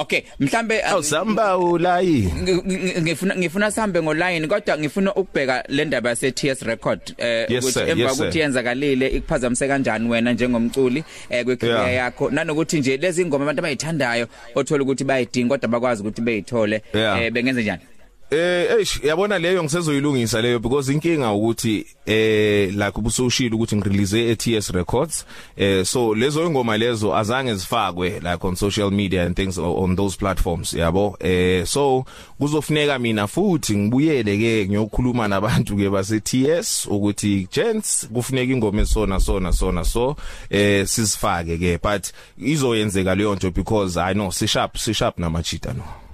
Okay 0.00 0.22
mhlambe 0.40 0.82
Awusamba 0.82 1.58
ulayi. 1.58 2.28
ngi- 2.42 2.62
ngi- 2.62 3.00
ngifuna 3.02 3.36
ngifuna 3.36 3.70
sihambe 3.70 4.02
ngoline 4.02 4.46
kodwa 4.46 4.78
ngifuna 4.78 5.14
ukubheka 5.14 5.64
le 5.68 5.84
ndaba 5.84 6.10
yase 6.10 6.30
TS 6.32 6.62
record 6.62 7.00
eh 7.18 7.46
Yes, 7.50 7.64
ukuthi 7.64 7.72
sir. 7.72 7.88
emva 7.90 8.02
Yes, 8.04 8.16
sir. 8.16 8.24
ukuthi 8.24 8.38
yenzakalile 8.38 9.08
ikuphazamise 9.08 9.68
kanjani 9.68 10.08
wena 10.08 10.32
njengomculi 10.32 11.04
eh 11.30 11.44
kwecareer 11.44 11.78
Yeah. 11.80 11.94
yakho 11.94 12.30
nanokuthi 12.30 12.78
nje 12.78 12.96
lezi 12.96 13.22
ingoma 13.22 13.44
abantu 13.44 13.60
abayithandayo 13.60 14.26
othola 14.54 14.82
ukuthi 14.82 15.04
bayidinga 15.04 15.48
kodwa 15.48 15.68
bakwazi 15.68 16.02
ukuthi 16.02 16.20
beyithole 16.22 16.82
Yeah. 16.94 17.22
eh 17.22 17.32
bengenze 17.32 17.62
njani 17.62 17.82
Eh 18.30 18.78
eish 18.78 19.00
yabona 19.04 19.38
leyo 19.38 19.62
ngisezoyilungisa 19.62 20.42
leyo 20.42 20.58
because 20.58 20.92
inkinga 20.92 21.32
ukuthi 21.32 21.86
eh 22.06 22.70
like 22.74 22.92
ubusoshile 22.98 23.54
ukuthi 23.54 23.76
ngirelease 23.76 24.30
eTS 24.30 24.70
Records. 24.70 25.26
Eh 25.56 25.84
so 25.84 26.14
lezo 26.14 26.46
ingoma 26.46 26.76
lezo 26.76 27.16
azange 27.16 27.54
zifakwe 27.54 28.10
like 28.10 28.46
on 28.46 28.56
social 28.56 28.90
media 28.90 29.26
and 29.26 29.36
things 29.36 29.58
on 29.58 29.96
those 29.96 30.16
platforms 30.16 30.74
yabo? 30.74 31.16
Eh 31.20 31.66
so 31.66 32.04
kuzofuneka 32.38 32.98
mina 32.98 33.26
futhi 33.26 33.76
ngibuyele 33.76 34.38
ke 34.38 34.68
ngiyokhuluma 34.68 35.28
nabantu 35.28 35.76
ke 35.76 35.90
base 35.90 36.20
TS 36.20 36.86
ukuthi 36.86 37.48
gents 37.52 38.08
kufuneka 38.12 38.52
ingoma 38.52 38.82
esona 38.82 39.20
sona 39.20 39.52
sona 39.52 39.84
so 39.84 40.16
eh 40.50 40.86
sizifake 40.86 41.58
ke. 41.58 41.78
But 41.82 42.12
izoyenzeka 42.38 43.14
leyo 43.14 43.34
nto 43.34 43.50
because 43.50 43.96
i 43.96 44.14
know 44.14 44.30
si 44.30 44.46
sharp 44.46 44.76
si 44.78 44.94
sharp 44.94 45.18
namachita 45.18 45.72
no. 45.72 46.09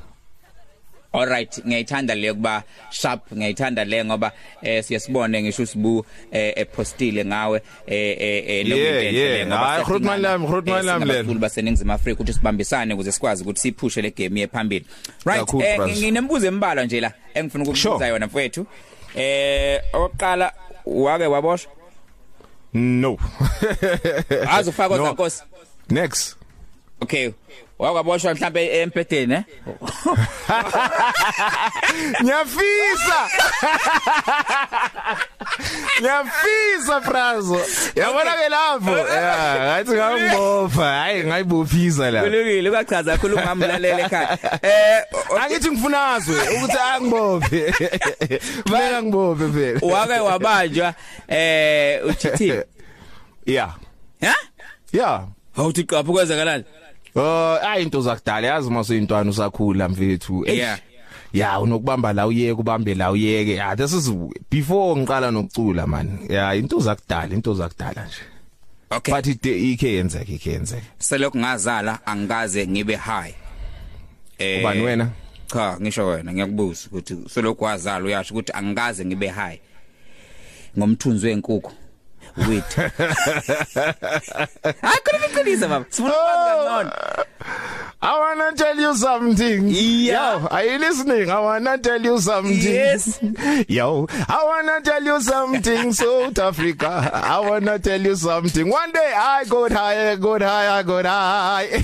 Alright 1.17 1.59
ngiyayithanda 1.67 2.15
le 2.15 2.33
kuba 2.33 2.63
sharp 2.91 3.33
ngiyayithanda 3.33 3.85
le 3.85 4.05
ngoba 4.05 4.33
eh 4.63 4.85
siyasibone 4.85 5.43
ngisho 5.43 5.63
usibu 5.63 6.07
eh 6.33 6.53
epostile 6.57 7.25
ngawe 7.25 7.63
eh 7.87 8.17
eh 8.21 8.45
eh 8.49 8.67
Yeah, 8.69 9.13
yeah. 9.15 9.49
Hayi, 9.49 9.85
Grootman 9.85 10.21
lami, 10.21 10.47
Grootman 10.47 10.85
lami 10.85 11.05
lena. 11.05 11.23
lena 11.23 11.39
baseningizimu 11.41 11.93
Afrika 11.93 12.21
ukuthi 12.21 12.33
sibambisane 12.33 12.95
ukuze 12.95 13.13
sikwazi 13.13 13.43
ukuthi 13.43 13.61
siphushe 13.61 14.03
le 14.03 14.11
game 14.11 14.41
yephambili 14.41 14.85
right 15.25 15.55
eh 15.55 15.81
nginembuzo 15.97 16.47
embalwa 16.47 16.85
nje 16.85 17.01
la 17.01 17.13
engifuna 17.35 17.65
ukukubuza 17.65 18.07
yona 18.07 18.27
mfowethu. 18.27 18.67
Eh 19.17 19.81
oqala 19.93 20.53
wake 20.87 21.27
waboshwa? 21.27 21.73
No. 22.75 23.19
Azufaka 24.49 24.97
No. 24.97 25.05
zaNkosi 25.05 25.43
next. 25.91 26.37
Okay. 27.01 27.31
Wakaboshwa 27.79 28.35
mhlambe 28.35 28.81
empedeni 28.81 29.35
eh 29.35 29.45
Ngiyafisa. 32.23 33.19
Ngiyafisa 36.01 37.01
Frazo. 37.01 37.61
Yabona 37.95 38.33
ke 38.37 38.49
lapho. 38.49 38.97
Yeah, 38.97 39.85
ngathi 39.85 39.93
ngangibopha. 39.93 40.85
Hayi 40.85 41.25
ngayibophisa 41.25 42.11
la. 42.11 42.23
kulungile 42.23 42.71
kwachaza 42.71 43.13
kakhulu 43.13 43.39
ngamlalela 43.39 44.01
ekhaya 44.07 44.39
eh 44.63 45.03
o- 45.31 45.37
Angithi 45.39 45.71
ngifunazwe 45.71 46.37
ukuthi 46.57 46.79
angibophe. 46.79 47.75
Vela 48.71 49.03
ngibophe 49.03 49.49
phela. 49.49 49.81
wake 49.95 50.13
wabanjwa 50.21 50.95
eh 51.29 52.07
uthithini 52.07 52.63
Yeah. 53.47 53.75
ha 54.21 54.35
Yeah. 54.93 55.23
awuthi 55.59 55.85
qapha 55.85 56.13
kwenzakalani 56.13 56.65
Oh, 57.17 57.59
ayinto 57.63 58.01
zakudala 58.01 58.47
yazi 58.47 58.71
mase 58.71 58.97
intwana 58.99 59.31
usakhula 59.31 59.89
mfethu. 59.89 60.45
Eish. 60.47 60.59
Yeah. 60.59 60.79
Yeah, 61.33 61.63
unokubamba 61.63 62.13
la 62.13 62.27
uyeke 62.27 62.53
ubambe 62.61 62.95
la 62.95 63.11
uyeke. 63.11 63.51
Yeah, 63.55 63.77
this 63.77 63.93
is 63.93 64.11
before 64.51 64.97
ngiqala 64.97 65.31
nokucula 65.31 65.87
man. 65.87 66.19
Yeah, 66.31 66.59
into 66.59 66.81
zakudala, 66.81 67.33
into 67.35 67.55
zakudala 67.55 68.07
nje. 68.07 68.21
okay 68.91 69.13
But 69.15 69.27
it 69.27 69.43
ikhe 69.47 69.93
yenzeka, 69.93 70.33
ikhe 70.33 70.51
yenzeka. 70.53 70.87
selokhu 70.99 71.39
ngazala 71.39 72.07
angikaze 72.07 72.67
ngibe 72.67 72.97
high 72.97 73.35
eh 74.39 74.61
Ubani 74.61 74.83
wena? 74.83 75.09
cha 75.47 75.77
ngisho 75.81 76.07
wena 76.07 76.33
ngiyakubuza 76.33 76.89
ukuthi 76.89 77.17
selokhu 77.29 77.65
wazala 77.65 78.05
uyasho 78.05 78.35
ukuthi 78.35 78.53
angikaze 78.55 79.05
ngibe 79.05 79.29
high 79.29 79.59
ngomthunzi 80.79 81.27
wenkukhu 81.27 81.73
wethu 82.37 82.83
akhona 84.83 85.27
iqiniso 85.27 85.69
baba 85.69 85.85
sifuna 85.91 86.15
ukwazi 86.15 86.45
kangcono 86.69 86.91
I 88.03 88.19
wanna 88.21 88.53
tell 88.55 88.79
you 88.79 88.95
something. 88.95 89.69
Yeah. 89.69 90.39
Yo, 90.41 90.47
are 90.49 90.65
you 90.65 90.79
listening? 90.79 91.31
I 91.31 91.41
wanna 91.41 91.79
tell 91.79 92.01
you 92.01 92.19
something. 92.21 92.53
Yes. 92.59 93.19
Yo, 93.69 94.07
I 94.29 94.45
wanna 94.45 94.81
tell 94.83 95.03
you 95.03 95.21
something, 95.21 95.93
South 96.01 96.39
Africa. 96.39 97.11
I 97.13 97.41
wanna 97.41 97.79
tell 97.79 98.01
you 98.01 98.15
something. 98.15 98.69
One 98.69 98.93
day 98.93 99.13
I 99.17 99.45
got 99.45 99.73
high, 99.73 100.11
I 100.13 100.17
got 100.17 100.43
high, 100.43 100.79
I 100.79 100.83
got 100.83 101.07
high. 101.07 101.83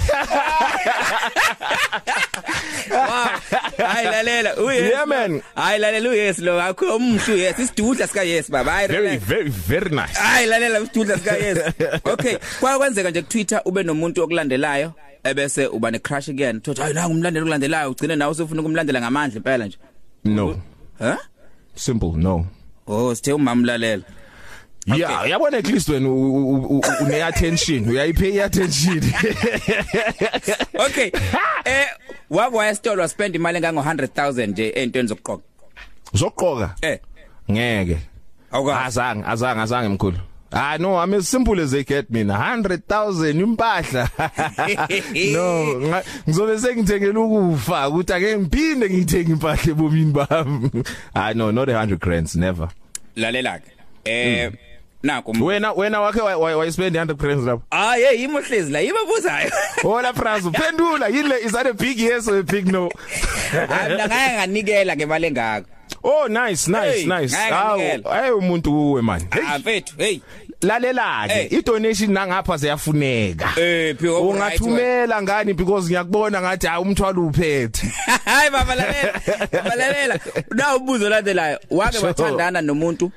Hayi 3.78 4.07
lalela. 4.07 4.57
Uyes 4.57 4.90
Yeah, 4.90 5.07
man. 5.07 5.42
hayi 5.55 5.78
lalela 5.78 6.09
uyes 6.11 6.38
lo 6.38 6.61
akho 6.62 6.96
umhlu 6.96 7.37
yes 7.37 7.59
isidudla 7.59 8.07
sika 8.07 8.22
yes 8.22 8.50
baba. 8.50 8.72
Hayi 8.72 8.88
very, 8.88 9.02
relax. 9.02 9.22
very, 9.24 9.50
very 9.50 9.90
nice. 9.90 10.18
hayi 10.18 10.46
lalela 10.46 10.81
isidudla 10.81 11.18
sika 11.18 11.37
yes. 11.37 11.59
Okay 12.12 12.37
kwakwenzeka 12.61 13.11
nje 13.11 13.22
ku 13.22 13.28
Twitter 13.28 13.62
ube 13.64 13.83
nomuntu 13.83 14.22
okulandelayo 14.22 14.92
ebese 15.24 15.66
uba 15.66 15.90
ne 15.90 15.98
crush 15.98 16.28
again. 16.28 16.61
Thothi 16.61 16.81
hayi 16.83 16.94
la 16.94 17.09
ngumlandela 17.09 17.42
okulandelayo 17.44 17.90
ugcine 17.90 18.16
nawe 18.16 18.33
usufuna 18.33 18.61
ukumlandela 18.61 19.00
ngamandla 19.00 19.37
impela 19.37 19.66
nje. 19.66 19.78
No, 20.24 20.61
huh? 20.98 21.16
Simple, 21.74 22.12
no. 22.16 22.46
oh 22.87 23.14
sithe 23.14 23.33
umamlalela 23.33 24.02
Yeah, 24.87 25.27
yabona 25.29 25.59
at 25.59 25.66
least 25.68 25.88
when 25.88 26.05
une 26.07 27.23
attention, 27.23 27.85
uyayipay 27.87 28.45
attention. 28.45 28.99
okay 30.87 31.12
eh 31.64 31.87
wabo 32.31 32.57
wayestolo 32.57 33.09
spend 33.09 33.35
imali 33.35 33.57
engango 33.59 33.81
100000 33.81 34.47
nje 34.47 34.68
entweni 34.68 35.09
zokuqoqa 35.09 35.42
Uzoqoka? 36.14 36.75
eh 36.83 36.99
Ngeke. 37.51 37.99
awukazi 38.53 38.79
Azange, 38.87 39.25
azange, 39.27 39.61
azange 39.61 39.88
mkhulu. 39.88 40.18
Ah 40.55 40.77
no, 40.79 40.99
I'm 40.99 41.14
as 41.14 41.27
simple 41.29 41.59
as 41.61 41.71
they 41.71 41.83
get 41.85 42.11
mina. 42.11 42.35
100,000 42.35 43.40
impahla. 43.40 44.09
no, 45.33 45.64
nga- 45.81 46.05
ngizobe 46.29 46.59
sengithengela 46.59 47.21
ukufa 47.21 47.88
ukuthi 47.88 48.12
ake 48.12 48.38
ngiphinde 48.38 48.90
ngithenge 48.90 49.33
impahla 49.33 49.71
ebomini 49.73 50.12
bami. 50.12 50.85
Ah 51.14 51.33
no, 51.35 51.51
not 51.53 51.68
a 51.68 51.73
100 51.73 51.99
grand, 52.01 52.35
never. 52.37 52.68
lalela 53.16 53.59
ke 53.61 53.71
eh 54.05 54.51
nako 55.03 55.33
Wena 55.41 55.73
wena 55.73 56.01
wakhe 56.01 56.21
wa- 56.21 56.37
wa 56.37 56.57
wa 56.57 56.73
spend 56.73 56.97
100 56.97 57.15
grand 57.15 57.47
lapho. 57.47 57.62
ah 57.71 57.95
hey 57.95 58.25
imohlezi 58.25 58.73
la 58.73 58.81
yibabuzayo 58.81 59.51
Hola 59.83 60.12
Prazo, 60.12 60.51
pendula 60.51 61.09
yile 61.09 61.38
is 61.45 61.53
that 61.53 61.67
a 61.67 61.75
big 61.75 61.99
yes 61.99 62.29
or 62.29 62.38
a 62.38 62.43
big 62.43 62.67
no? 62.73 62.88
mina 63.53 64.07
ngeke 64.09 64.33
nganikela 64.35 64.97
ngemali 64.97 65.27
engaka 65.27 65.67
Oh 66.05 66.27
nice, 66.27 66.69
nice, 66.69 66.95
Hey, 66.95 67.07
nice. 67.07 67.37
nginikele. 67.37 68.03
ayi 68.12 68.31
umuntu 68.33 68.71
kuwe 68.73 69.03
man. 69.03 69.21
Hey. 69.33 69.43
ah 69.49 69.59
mfethu 69.59 69.95
hey 69.99 70.21
lalela 70.62 71.27
Hey. 71.29 71.49
ke 71.49 71.57
i 71.57 71.62
donation 71.62 72.11
nangapha 72.12 72.57
ziyafuneka 72.57 73.53
eh 73.61 73.97
phi 73.99 74.09
ungathumela 74.09 75.23
ngani 75.23 75.55
because 75.55 75.87
ngiyakubona 75.87 76.41
ngathi 76.41 76.67
hayi 76.67 76.83
umthwalo 76.83 77.27
uphethe 77.27 77.87
hayi 78.25 78.51
baba 78.51 78.75
lalela 78.75 79.21
baba 79.53 79.75
lalela 79.77 80.19
na 80.51 80.77
ubuzo 80.77 81.09
landelayo 81.09 81.59
wake 81.71 81.99
wathandana 81.99 82.61
nomuntu 82.61 83.11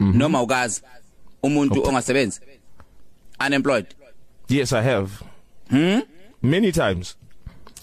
noma 0.00 0.42
ukazi 0.42 0.82
umuntu 1.48 1.82
ongasebenzi. 1.88 2.40
Unemployed. 3.46 3.86
Yes 4.48 4.72
i 4.72 4.82
have. 4.82 5.10
Hmm? 5.70 6.00
Many 6.42 6.72
times. 6.72 7.16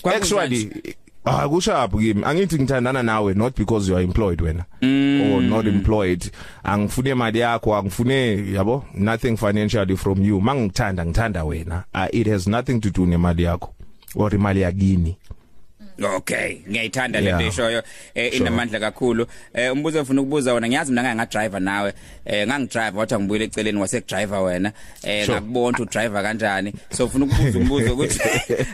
Actually 0.03 0.95
Ah 1.27 1.49
kushaphi 1.49 1.97
kimi? 1.97 2.23
Angithi 2.23 2.55
ngithandana 2.59 3.03
nawe 3.03 3.33
not 3.35 3.55
because 3.55 3.89
you 3.89 3.95
are 3.97 4.03
employed 4.03 4.39
wena. 4.41 4.65
Mm. 4.81 5.33
or 5.33 5.41
not 5.41 5.65
employed. 5.65 6.31
Angifune 6.63 7.09
imali 7.09 7.39
yakho 7.39 7.75
angifune 7.75 8.53
yabo 8.53 8.85
nothing 8.93 9.35
financially 9.37 9.95
from 9.97 10.21
you. 10.23 10.39
Mangithanda 10.39 11.05
ngithanda 11.05 11.43
wena. 11.43 11.83
Uh, 11.95 12.07
it 12.13 12.27
has 12.27 12.47
nothing 12.47 12.79
to 12.79 12.91
do 12.91 13.05
nemali 13.07 13.41
yakho 13.43 13.69
or 14.15 14.29
imali 14.29 14.61
yakini. 14.61 15.17
Okay 16.03 16.61
ngiyayithanda 16.69 17.21
le 17.21 17.25
Yeah. 17.29 17.39
nto 17.39 17.47
eshoyo 17.47 17.83
eh 18.15 18.31
Sure. 18.31 18.37
inamandla 18.37 18.79
kakhulu 18.79 19.25
eh 19.53 19.73
umbuzo 19.73 20.01
ofuna 20.01 20.21
ukubuza 20.21 20.53
wona 20.53 20.67
ngiyazi 20.67 20.91
mina 20.91 21.03
nganga 21.03 21.25
driver 21.25 21.59
nawe 21.61 21.93
eh 22.25 22.47
ngangidrive 22.47 22.97
wathi 22.97 23.15
ngibuyele 23.15 23.45
eceleni 23.45 23.79
wase 23.79 24.01
driver 24.01 24.39
wena 24.39 24.71
eh 25.03 25.25
Sure. 25.25 25.37
ngakubona 25.39 25.77
u 25.79 25.85
driver 25.85 26.23
kanjani 26.23 26.73
so 26.97 27.05
ufuna 27.05 27.25
ukubuza 27.25 27.59
umbuzo 27.59 27.93
ukuthi 27.93 28.19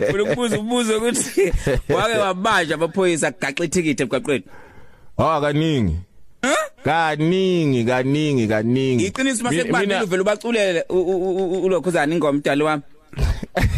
ufuna 0.04 0.24
ukubuza 0.24 0.60
umbuzo 0.60 0.98
ukuthi 0.98 1.54
wake 1.90 2.18
wabanja 2.18 2.76
abaphoyisa 2.76 3.32
gaxa 3.32 3.64
ithikithi 3.64 4.04
emgaqweni 4.04 4.44
Ah 5.18 5.42
kaningi 5.42 5.96
kaningi 6.84 7.84
kaningi 7.86 8.48
kaningi 8.48 9.06
iqiniso 9.06 9.44
Mi- 9.44 9.50
mase 9.50 9.64
kubambile 9.64 9.94
mina- 9.96 10.04
uvela 10.04 10.22
ubaculele 10.22 10.86
u- 10.90 10.96
u- 10.96 11.38
u- 11.54 11.64
ulokhuzana 11.64 12.16
ingoma 12.16 12.34
mdali 12.34 12.64
wami 12.64 12.82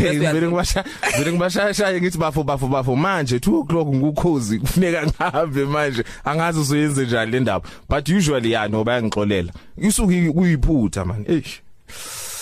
ngivele 0.02 0.48
ngibasha 0.48 0.86
ngivele 1.10 1.32
ngibashaya 1.32 2.02
ngithi 2.02 2.18
bafo 2.18 2.44
bafo 2.44 2.68
bafo 2.68 2.96
manje 2.96 3.38
2 3.38 3.60
o'clock 3.60 3.88
ngukhozi 3.88 4.60
kufuneka 4.60 5.06
ngihambe 5.06 5.66
manje. 5.66 6.04
Angazi 6.26 6.60
usuyenze 6.60 7.06
njani 7.06 7.32
le 7.32 7.40
ndaba. 7.40 7.70
But 7.90 8.10
usually 8.10 8.52
ya 8.52 8.68
no 8.68 8.84
bayangixolela. 8.84 9.54
Isuke 9.78 10.32
kuyiphutha 10.32 11.06
man. 11.06 11.26
Eish. 11.28 11.62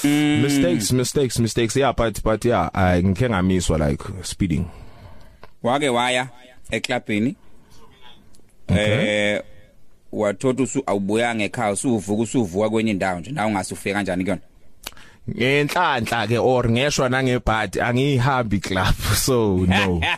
Mistakes 0.03 0.91
mistakes 0.91 1.39
mistakes. 1.39 1.75
Yeah 1.75 1.93
but 1.93 2.23
but 2.23 2.45
yeah 2.45 2.69
I 2.73 3.03
ngike 3.03 3.29
ngamiswa 3.29 3.89
like 3.89 4.03
speeding. 4.23 4.65
Wake 5.63 5.89
waya 5.89 6.27
eklabhini 6.71 7.35
eh 8.67 9.41
wathola 10.11 10.63
usu 10.63 10.83
awubuyanga 10.85 11.43
ekhaya 11.43 11.71
usuvuka 11.71 12.23
usuvuka 12.23 12.69
kwenye 12.69 12.91
indawo 12.91 13.19
nje 13.19 13.31
nawe 13.31 13.47
ungasufika 13.47 13.95
kanjani 13.95 14.23
kuyona? 14.23 14.41
Ngenhlanhla 15.29 16.27
ke 16.27 16.37
or 16.39 16.63
ngeshwa 16.69 17.09
nangebhadi 17.09 17.81
angihambi 17.81 18.59
club 18.59 18.95
so 19.25 19.57
no 19.65 20.01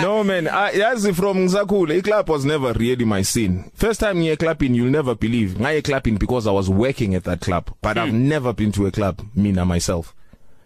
No 0.00 0.24
man, 0.24 0.48
I, 0.48 0.72
yazi 0.72 1.14
from 1.14 1.38
ngisakhula 1.46 2.00
iclub 2.00 2.28
was 2.28 2.44
never 2.44 2.72
really 2.72 3.04
my 3.04 3.22
scene. 3.22 3.70
First 3.74 4.00
time 4.00 4.16
ngiye 4.16 4.38
clubbing 4.38 4.74
you'll 4.74 4.90
never 4.90 5.14
believe. 5.14 5.58
Ngaye 5.58 5.82
clubbing 5.84 6.16
because 6.16 6.46
I 6.46 6.52
was 6.52 6.70
working 6.70 7.14
at 7.14 7.24
that 7.24 7.40
club, 7.40 7.70
but 7.82 7.98
I've 7.98 8.12
never 8.14 8.52
been 8.54 8.72
to 8.72 8.86
a 8.86 8.90
club 8.90 9.20
mina 9.34 9.64
myself. 9.66 10.14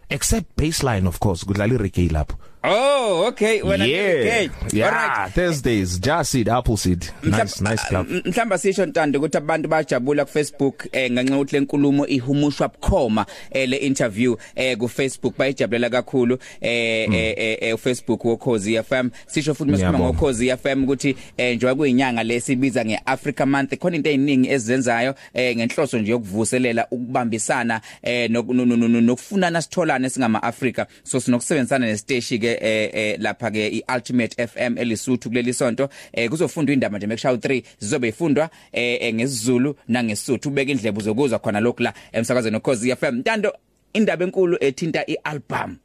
Except 0.09 0.55
baseline 0.55 1.05
of 1.07 1.19
course, 1.19 1.43
kudlala 1.43 1.77
reggae 1.77 2.09
lapho. 2.09 2.35
Oh 2.67 3.25
okay 3.27 3.61
wena 3.61 3.85
Yeah. 3.85 4.47
Yeah, 4.73 4.87
alright 4.87 5.33
Thursdays, 5.33 5.99
Jar 5.99 6.23
Seed, 6.25 6.49
Apple 6.49 6.77
Seed. 6.77 7.07
Nice 7.23 7.61
nice 7.61 7.83
club. 7.87 8.07
Mhlamba 8.25 8.57
sisho 8.57 8.85
ntando 8.85 9.19
ukuthi 9.19 9.37
abantu 9.37 9.69
bajabula 9.69 10.25
ku 10.25 10.31
Facebook 10.31 10.87
eh 10.91 11.11
ngenxa 11.11 11.35
ukuthi 11.37 11.55
lenkulumo 11.55 12.07
ihumushwa 12.07 12.67
bukhoma 12.67 13.25
eh 13.51 13.69
le 13.69 13.77
interview 13.77 14.35
eh 14.55 14.77
ku 14.77 14.87
Facebook 14.89 15.37
bayijabulela 15.37 15.89
kakhulu 15.89 16.37
eh 16.61 17.07
eh 17.13 17.57
eh 17.61 17.77
Facebook 17.77 18.25
wokhozi 18.25 18.83
FM 18.83 19.09
sisho 19.27 19.53
futhi 19.53 19.71
masikhuluma 19.71 19.97
Ngiyabonga. 19.99 20.19
ngokhozi 20.19 20.57
FM 20.57 20.83
ukuthi 20.83 21.15
eh 21.37 21.55
njengoba 21.55 21.75
kuyinyanga 21.75 22.23
lesibiza 22.23 22.85
ngeAfrica 22.85 23.45
month 23.45 23.77
khona 23.79 23.95
into 23.95 24.09
eziningi 24.09 24.49
ezizenzayo 24.49 25.15
eh 25.33 25.55
ngenhloso 25.57 25.97
nje 25.99 26.11
yokuvuselela 26.11 26.87
ukubambisana 26.91 27.81
eh 28.03 28.29
nok- 28.31 28.53
no- 28.53 28.65
no- 28.65 28.75
no- 28.87 29.01
nokufunana 29.01 29.61
sitholane 29.61 30.09
singama 30.09 30.43
Africa 30.43 30.85
so 31.03 31.19
sinokusebenzisana 31.19 31.85
nesiteshi 31.85 32.39
ke 32.39 32.54
eh 32.61 32.89
eh, 32.93 33.19
lapha 33.19 33.51
ke 33.51 33.67
iUltimate 33.67 34.47
FM 34.47 34.77
elisuthu 34.77 35.29
kuleli 35.29 35.53
sonto. 35.53 35.89
Eh 36.13 36.29
kuzofundwa 36.29 36.73
indaba 36.73 36.97
nje 36.97 37.07
mekushaw 37.07 37.35
3 37.35 37.63
zizobe 37.79 38.07
ifundwa 38.07 38.49
eh 38.71 38.97
eh, 39.01 39.13
ngesizulu 39.13 39.75
nangesuthu 39.87 40.49
ubeka 40.49 40.71
indlebe 40.71 40.99
uzokuzwa 40.99 41.39
khona 41.39 41.59
lokhu 41.59 41.83
la 41.83 41.93
emsakazweni 42.11 42.57
okhozi 42.57 42.95
FM 42.95 43.15
ntando 43.15 43.53
indaba 43.93 44.25
enkulu 44.25 44.57
ethinta 44.61 45.03
ialbum 45.07 45.75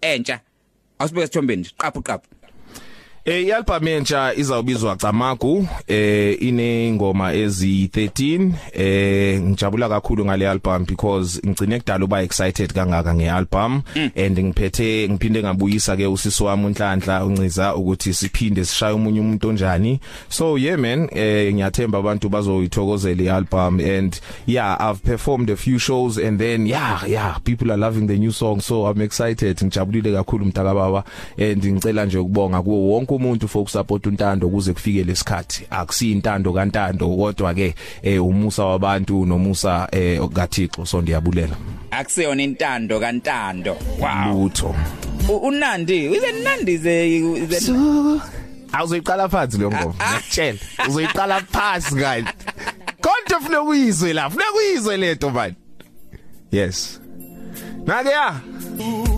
entsha. 0.00 0.40
Awusibeke 0.98 1.26
sithombeni 1.26 1.60
nje 1.60 1.70
qaphu 1.78 2.02
qaphu. 2.02 2.28
Eh 3.26 3.46
ialbum 3.46 3.88
entsha 3.88 4.34
izawubizwa 4.34 4.96
Camagu 4.96 5.68
eh 5.86 6.42
inengoma 6.42 7.34
ezi 7.34 7.90
13 7.92 8.50
eh 8.72 9.40
ngijabula 9.40 9.88
kakhulu 9.88 10.24
ngale 10.24 10.48
album 10.48 10.84
because 10.84 11.40
ngicine 11.46 11.78
kudala 11.78 12.04
uba 12.04 12.22
excited 12.22 12.72
kangaka 12.72 13.14
ngealbum. 13.14 13.82
And 14.16 14.38
ngiphethe 14.38 15.08
ngiphinde 15.08 15.42
ngabuyisa 15.42 15.96
ke 15.96 16.06
usisi 16.06 16.44
wami 16.44 16.66
uNhlanhla 16.66 17.24
unciza 17.24 17.74
ukuthi 17.74 18.14
siphinde 18.14 18.64
sishaye 18.64 18.94
umunye 18.94 19.20
umuntu 19.20 19.48
onjani. 19.48 20.00
So 20.28 20.58
yeah 20.58 20.78
man 20.78 21.08
eh 21.12 21.54
ngiyathemba 21.54 21.98
abantu 21.98 22.28
bazoyithokozela 22.28 23.22
ialbum. 23.22 23.80
And 23.80 24.20
yeah 24.46 24.76
I've 24.78 25.02
performed 25.02 25.50
a 25.50 25.56
few 25.56 25.78
shows 25.78 26.16
and 26.16 26.38
then 26.38 26.66
yeah 26.66 27.04
yeah 27.06 27.38
people 27.44 27.72
are 27.72 27.76
loving 27.76 28.06
the 28.06 28.18
new 28.18 28.30
song. 28.30 28.60
So 28.60 28.86
I'm 28.86 29.00
excited. 29.00 29.56
Ngijabulile 29.56 30.12
kakhulu 30.12 30.44
mntaka 30.44 30.74
baba 30.74 31.04
and 31.38 31.64
ngicela 31.64 32.06
nje 32.06 32.18
ukubonga 32.18 32.62
kuwo 32.62 32.88
wonke 32.88 33.15
umuntu 33.16 33.48
for 33.48 33.62
ukusupport 33.62 34.06
untando 34.06 34.48
kuze 34.48 34.72
kufike 34.72 35.04
lesikhathi 35.04 35.66
akusiyintando 35.70 36.52
kantando 36.52 37.08
kodwa 37.08 37.54
ke 37.54 37.74
eh 38.02 38.24
umusa 38.24 38.64
wabantu 38.64 39.26
nomusa 39.26 39.88
eh 39.92 40.20
kaThixo. 40.32 40.86
So 40.86 41.02
ndiyabulela. 41.02 41.56
Akuseyona 41.90 42.42
intando 42.42 43.00
kantando. 43.00 43.76
Wow. 44.00 44.42
Lutho. 44.42 44.74
U- 45.28 45.36
unandi 45.36 46.06
ize 46.06 46.32
nandi 46.44 46.76
ze 46.78 47.16
ize 47.16 47.72
awuzoyiqala 48.72 49.28
phansi 49.28 49.58
lo 49.58 49.70
ngoma 49.70 49.94
ngiyakutshela 49.94 50.58
uzoyiqala 50.88 51.40
phansi 51.40 51.94
guys. 51.94 52.24
Kodwa 53.00 53.38
ufuna 53.40 53.60
kuyizwe 53.62 54.12
la 54.12 54.28
ufuna 54.28 54.44
kuyizwe 54.52 54.96
lento 54.96 55.30
man. 55.30 55.54
Yes. 56.52 57.00
Nake 57.86 58.08
ya? 58.08 58.34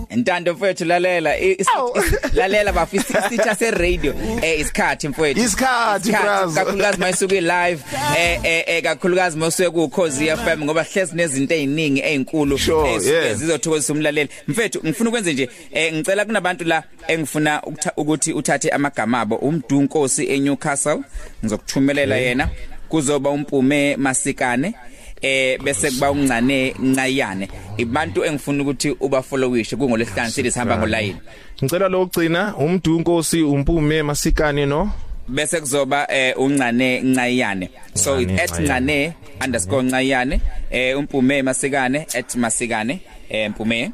Intando 0.09 0.53
mfowethu 0.53 0.85
lalela 0.85 1.37
i- 1.39 1.51
is- 1.59 1.67
Awu. 1.75 1.97
is- 1.97 2.33
lalela 2.33 2.73
bafisi 2.73 3.13
isitha 3.25 3.55
se 3.55 3.71
radio 3.71 4.13
eh 4.41 4.59
isikhathi 4.59 5.07
mfowethu. 5.07 5.39
Isikhathi, 5.41 6.11
bros. 6.11 6.53
kakhulukazi 6.55 6.99
mayisuke 6.99 7.41
live 7.41 7.79
eh 8.17 8.39
eh 8.43 8.63
eh, 8.67 8.83
kakhulukazi 8.83 9.37
mawusuke 9.37 9.69
ku 9.69 9.89
Khosi 9.89 10.25
FM 10.29 10.63
ngoba 10.63 10.83
hlezi 10.83 11.15
nezinto 11.15 11.53
eziningi 11.55 12.01
ezinkulu 12.01 12.57
Sure, 12.59 12.93
ezisuke 12.93 13.15
yeah. 13.15 13.35
zizothokozisa 13.35 13.93
umlaleli. 13.93 14.29
Mfethu 14.47 14.79
ngifuna 14.85 15.09
ukwenze 15.09 15.33
nje 15.33 15.49
eh 15.71 15.93
ngicela 15.93 16.25
kunabantu 16.25 16.63
la 16.63 16.83
engifuna 17.07 17.59
ukutha- 17.61 17.93
ukuthi 17.97 18.33
uthathe 18.33 18.69
amagama 18.69 19.19
abo. 19.19 19.35
Umdunkosi 19.35 20.25
eNewcastle 20.27 20.99
ngizokuthumelela 21.43 22.15
yena. 22.17 22.49
Kuzoba 22.89 23.29
umpume 23.29 23.95
masikane. 23.95 24.73
Eh 25.21 25.59
bese 25.63 25.91
kuba 25.91 26.11
uncane 26.11 26.75
ncayane. 26.79 27.49
Ibantu 27.77 28.25
engifuna 28.25 28.63
ukuthi 28.63 28.95
uba 28.99 29.21
followishe 29.21 29.75
kungolesihlanu 29.75 30.31
sithi 30.31 30.51
sihamba 30.51 30.77
ngolayini. 30.77 31.17
Ngicela 31.63 31.89
lokugcina 31.89 32.55
umdunkosi 32.57 33.41
umpume 33.41 34.03
masikane 34.03 34.65
no? 34.65 34.91
Bese 35.27 35.59
kuzoba 35.59 36.07
eh 36.09 36.33
uncane 36.37 37.01
ncayane. 37.01 37.69
So 37.93 38.21
Ncane 38.21 38.43
it's 38.43 38.59
@ncane 38.59 39.13
underscore 39.45 39.83
ncayane 39.83 40.41
eh 40.71 40.97
umpume 40.97 41.41
masikane 41.41 42.07
@masikane 42.35 42.99
eh 43.29 43.49
mpume. 43.49 43.91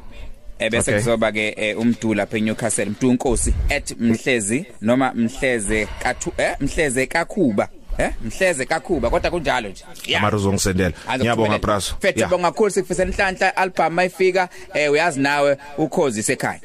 Eh 0.58 0.70
bese 0.70 0.90
Okay. 0.90 1.00
kuzoba 1.00 1.32
ke 1.32 1.54
eh, 1.56 1.78
umdu 1.78 2.14
lapha 2.14 2.38
eNewcastle 2.38 2.84
mdunkosi 2.84 3.54
@mhlezi 3.98 4.64
noma 4.80 5.12
mhleze 5.14 5.88
kathu 6.02 6.32
eh 6.38 6.56
mhleze 6.60 7.06
kakhuba. 7.06 7.68
Eh? 7.98 8.10
Mhleze 8.24 8.64
kakhuba 8.64 9.10
kodwa 9.10 9.30
kunjalo 9.30 9.68
nje. 9.68 9.84
Yeah. 10.06 10.22
amaro 10.22 10.38
uzongisendela 10.38 10.92
ngiyabonga 11.18 11.58
braso 11.58 11.94
Fethu 12.00 12.26
bonga 12.28 12.50
kakhulu 12.50 12.70
sikufisela 12.70 13.10
inhlanhla 13.10 13.56
album 13.56 13.92
mayifika 13.92 14.48
eh 14.74 14.92
uyazi 14.92 15.20
nawe 15.20 15.56
ukhozi 15.78 16.22
sekhaya. 16.22 16.60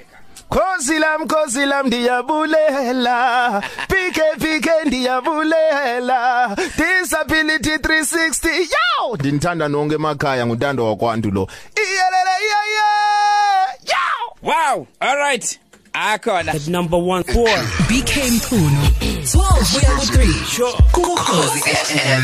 Khosi 0.49 0.99
lam 0.99 1.27
khosi 1.27 1.65
lam 1.65 1.87
ndiyabulela. 1.87 3.61
PK 3.87 4.19
PK 4.39 4.67
ndiyabulela. 4.85 6.57
Disability 6.77 7.69
360 7.69 8.49
yo 8.59 9.15
ndinithanda 9.15 9.67
nonke 9.67 9.95
emakhaya 9.95 10.45
ngutando 10.45 10.85
wakwantu 10.85 11.31
lo. 11.31 11.47
Iyelele 11.75 12.35
iye 12.41 12.75
yo 13.85 14.01
wow 14.41 14.87
all 14.99 15.17
right. 15.17 15.59
Akhona. 15.93 16.53
Number 16.67 16.99
one 16.99 17.23
four. 17.23 17.49
BK 17.89 18.17
Mkhunu 18.31 18.87
12 19.25 19.71
kuya 19.73 19.91
ku 19.97 20.05
3 20.05 20.45
Sure. 20.49 20.73
Kukhosi 20.91 21.59
FM 21.61 22.23